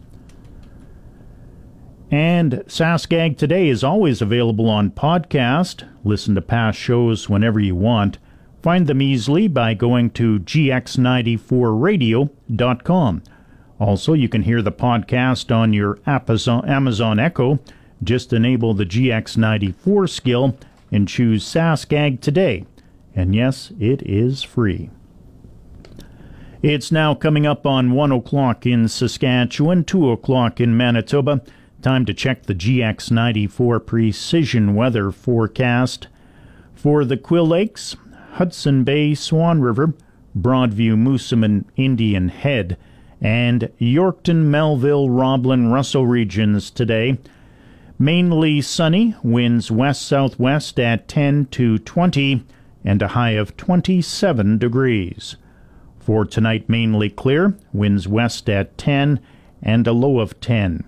And 2.15 2.63
Sask 2.67 3.11
Ag 3.11 3.37
Today 3.37 3.67
is 3.67 3.83
always 3.83 4.21
available 4.21 4.69
on 4.69 4.91
podcast. 4.91 5.85
Listen 6.05 6.33
to 6.35 6.41
past 6.41 6.79
shows 6.79 7.27
whenever 7.27 7.59
you 7.59 7.75
want. 7.75 8.19
Find 8.63 8.87
them 8.87 9.01
easily 9.01 9.49
by 9.49 9.73
going 9.73 10.11
to 10.11 10.39
gx94radio.com. 10.39 13.23
Also, 13.81 14.13
you 14.13 14.29
can 14.29 14.43
hear 14.43 14.61
the 14.61 14.71
podcast 14.71 15.53
on 15.53 15.73
your 15.73 15.99
Amazon 16.07 17.19
Echo. 17.19 17.59
Just 18.01 18.31
enable 18.31 18.73
the 18.73 18.85
GX94 18.85 20.09
skill 20.09 20.57
and 20.93 21.09
choose 21.09 21.43
Sask 21.43 21.91
Ag 21.91 22.21
today. 22.21 22.65
And 23.13 23.35
yes, 23.35 23.73
it 23.77 24.01
is 24.03 24.41
free. 24.41 24.89
It's 26.63 26.93
now 26.93 27.13
coming 27.13 27.45
up 27.45 27.65
on 27.65 27.91
1 27.91 28.13
o'clock 28.13 28.65
in 28.65 28.87
Saskatchewan, 28.87 29.83
2 29.83 30.11
o'clock 30.11 30.61
in 30.61 30.77
Manitoba. 30.77 31.41
Time 31.81 32.05
to 32.05 32.13
check 32.13 32.43
the 32.43 32.55
GX94 32.55 33.85
precision 33.85 34.75
weather 34.75 35.11
forecast. 35.11 36.07
For 36.73 37.05
the 37.05 37.17
Quill 37.17 37.47
Lakes, 37.47 37.95
Hudson 38.33 38.83
Bay, 38.83 39.13
Swan 39.13 39.61
River, 39.61 39.93
Broadview, 40.37 40.95
Moosomin, 40.95 41.65
Indian 41.75 42.29
Head, 42.29 42.77
and 43.21 43.71
Yorkton, 43.79 44.45
Melville, 44.45 45.09
Roblin, 45.09 45.71
Russell 45.71 46.05
regions 46.05 46.69
today. 46.69 47.17
Mainly 47.97 48.61
sunny, 48.61 49.15
winds 49.23 49.71
west 49.71 50.01
southwest 50.01 50.79
at 50.79 51.07
10 51.07 51.45
to 51.51 51.77
20, 51.79 52.43
and 52.83 53.01
a 53.01 53.09
high 53.09 53.31
of 53.31 53.55
27 53.55 54.57
degrees. 54.57 55.37
For 55.97 56.25
tonight, 56.25 56.67
mainly 56.67 57.09
clear, 57.09 57.57
winds 57.71 58.07
west 58.07 58.49
at 58.49 58.77
10, 58.77 59.19
and 59.63 59.87
a 59.87 59.93
low 59.93 60.19
of 60.19 60.39
10. 60.41 60.83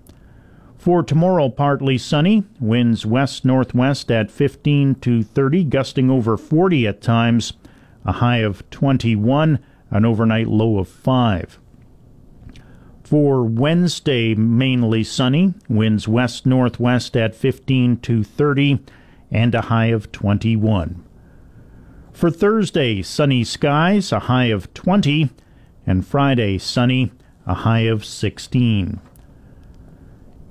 For 0.87 1.03
tomorrow, 1.03 1.49
partly 1.49 1.97
sunny, 1.97 2.45
winds 2.61 3.05
west 3.05 3.43
northwest 3.43 4.09
at 4.09 4.31
15 4.31 4.95
to 4.95 5.21
30, 5.21 5.65
gusting 5.65 6.09
over 6.09 6.37
40 6.37 6.87
at 6.87 7.01
times, 7.01 7.51
a 8.05 8.13
high 8.13 8.37
of 8.37 8.63
21, 8.69 9.59
an 9.91 10.05
overnight 10.05 10.47
low 10.47 10.77
of 10.77 10.87
5. 10.87 11.59
For 13.03 13.43
Wednesday, 13.43 14.33
mainly 14.33 15.03
sunny, 15.03 15.55
winds 15.67 16.07
west 16.07 16.45
northwest 16.45 17.17
at 17.17 17.35
15 17.35 17.97
to 17.97 18.23
30, 18.23 18.79
and 19.29 19.53
a 19.55 19.63
high 19.63 19.87
of 19.87 20.13
21. 20.13 21.03
For 22.13 22.31
Thursday, 22.31 23.01
sunny 23.01 23.43
skies, 23.43 24.13
a 24.13 24.19
high 24.19 24.45
of 24.45 24.73
20, 24.73 25.31
and 25.85 26.07
Friday, 26.07 26.57
sunny, 26.57 27.11
a 27.45 27.55
high 27.55 27.87
of 27.87 28.05
16. 28.05 29.01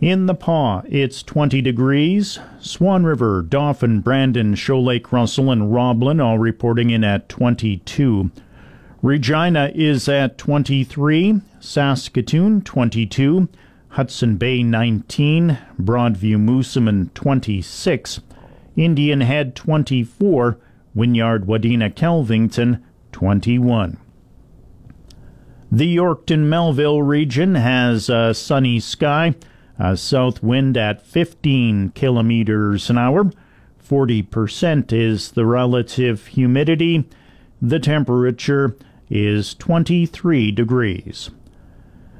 In 0.00 0.26
the 0.26 0.34
Pas, 0.34 0.84
it's 0.90 1.22
20 1.22 1.62
degrees. 1.62 2.38
Swan 2.60 3.04
River, 3.04 3.40
Dauphin, 3.42 4.00
Brandon, 4.00 4.54
Shoal 4.54 4.84
Lake, 4.84 5.10
Russell, 5.10 5.50
and 5.50 5.72
Roblin 5.72 6.20
all 6.20 6.38
reporting 6.38 6.90
in 6.90 7.02
at 7.02 7.30
22. 7.30 8.30
Regina 9.00 9.72
is 9.74 10.06
at 10.06 10.36
23, 10.36 11.40
Saskatoon 11.60 12.60
22, 12.60 13.48
Hudson 13.88 14.36
Bay 14.36 14.62
19, 14.62 15.58
Broadview 15.80 16.36
Moosomin 16.36 17.14
26, 17.14 18.20
Indian 18.76 19.22
Head 19.22 19.56
24, 19.56 20.58
Wynyard 20.94 21.46
Wadena 21.46 21.90
Kelvington 21.94 22.82
21. 23.12 23.96
The 25.72 25.96
Yorkton 25.96 26.40
Melville 26.40 27.02
region 27.02 27.54
has 27.54 28.10
a 28.10 28.34
sunny 28.34 28.78
sky, 28.78 29.34
a 29.78 29.96
south 29.96 30.42
wind 30.42 30.76
at 30.76 31.02
15 31.02 31.90
kilometers 31.90 32.90
an 32.90 32.98
hour. 32.98 33.30
40% 33.82 34.92
is 34.92 35.32
the 35.32 35.46
relative 35.46 36.26
humidity. 36.28 37.08
The 37.62 37.78
temperature 37.78 38.76
is 39.08 39.54
23 39.54 40.50
degrees. 40.50 41.30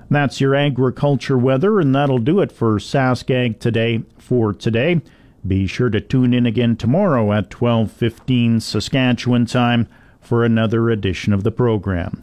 That's 0.09 0.41
your 0.41 0.55
agriculture 0.55 1.37
weather, 1.37 1.81
and 1.81 1.95
that'll 1.95 2.19
do 2.19 2.41
it 2.41 2.53
for 2.53 2.79
Sask 2.79 3.29
Ag 3.31 3.59
today 3.59 4.03
for 4.19 4.53
today. 4.53 5.01
Be 5.45 5.67
sure 5.67 5.91
to 5.91 6.01
tune 6.01 6.33
in 6.33 6.47
again 6.47 6.77
tomorrow 6.77 7.33
at 7.33 7.51
12:15 7.51 8.61
Saskatchewan 8.61 9.47
time 9.47 9.89
for 10.21 10.45
another 10.45 10.91
edition 10.91 11.33
of 11.33 11.43
the 11.43 11.51
program. 11.51 12.23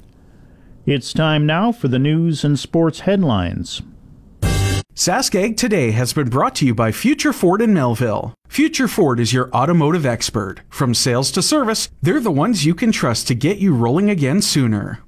It's 0.86 1.14
time 1.14 1.46
now 1.46 1.72
for 1.72 1.88
the 1.88 2.00
news 2.00 2.44
and 2.44 2.58
sports 2.58 3.02
headlines. 3.02 3.82
Sask 4.96 5.34
Ag 5.34 5.58
Today 5.58 5.90
has 5.90 6.14
been 6.14 6.30
brought 6.30 6.54
to 6.54 6.68
you 6.68 6.76
by 6.76 6.92
Future 6.92 7.34
Ford 7.34 7.64
in 7.64 7.74
Melville. 7.74 8.36
Future 8.48 8.88
Ford 8.88 9.20
is 9.20 9.34
your 9.34 9.50
automotive 9.50 10.06
expert. 10.06 10.62
From 10.70 10.94
sales 10.94 11.32
to 11.32 11.42
service, 11.42 11.90
they're 12.04 12.20
the 12.20 12.30
ones 12.30 12.64
you 12.64 12.76
can 12.76 12.92
trust 12.92 13.28
to 13.28 13.34
get 13.34 13.58
you 13.58 13.74
rolling 13.74 14.12
again 14.12 14.40
sooner. 14.40 15.00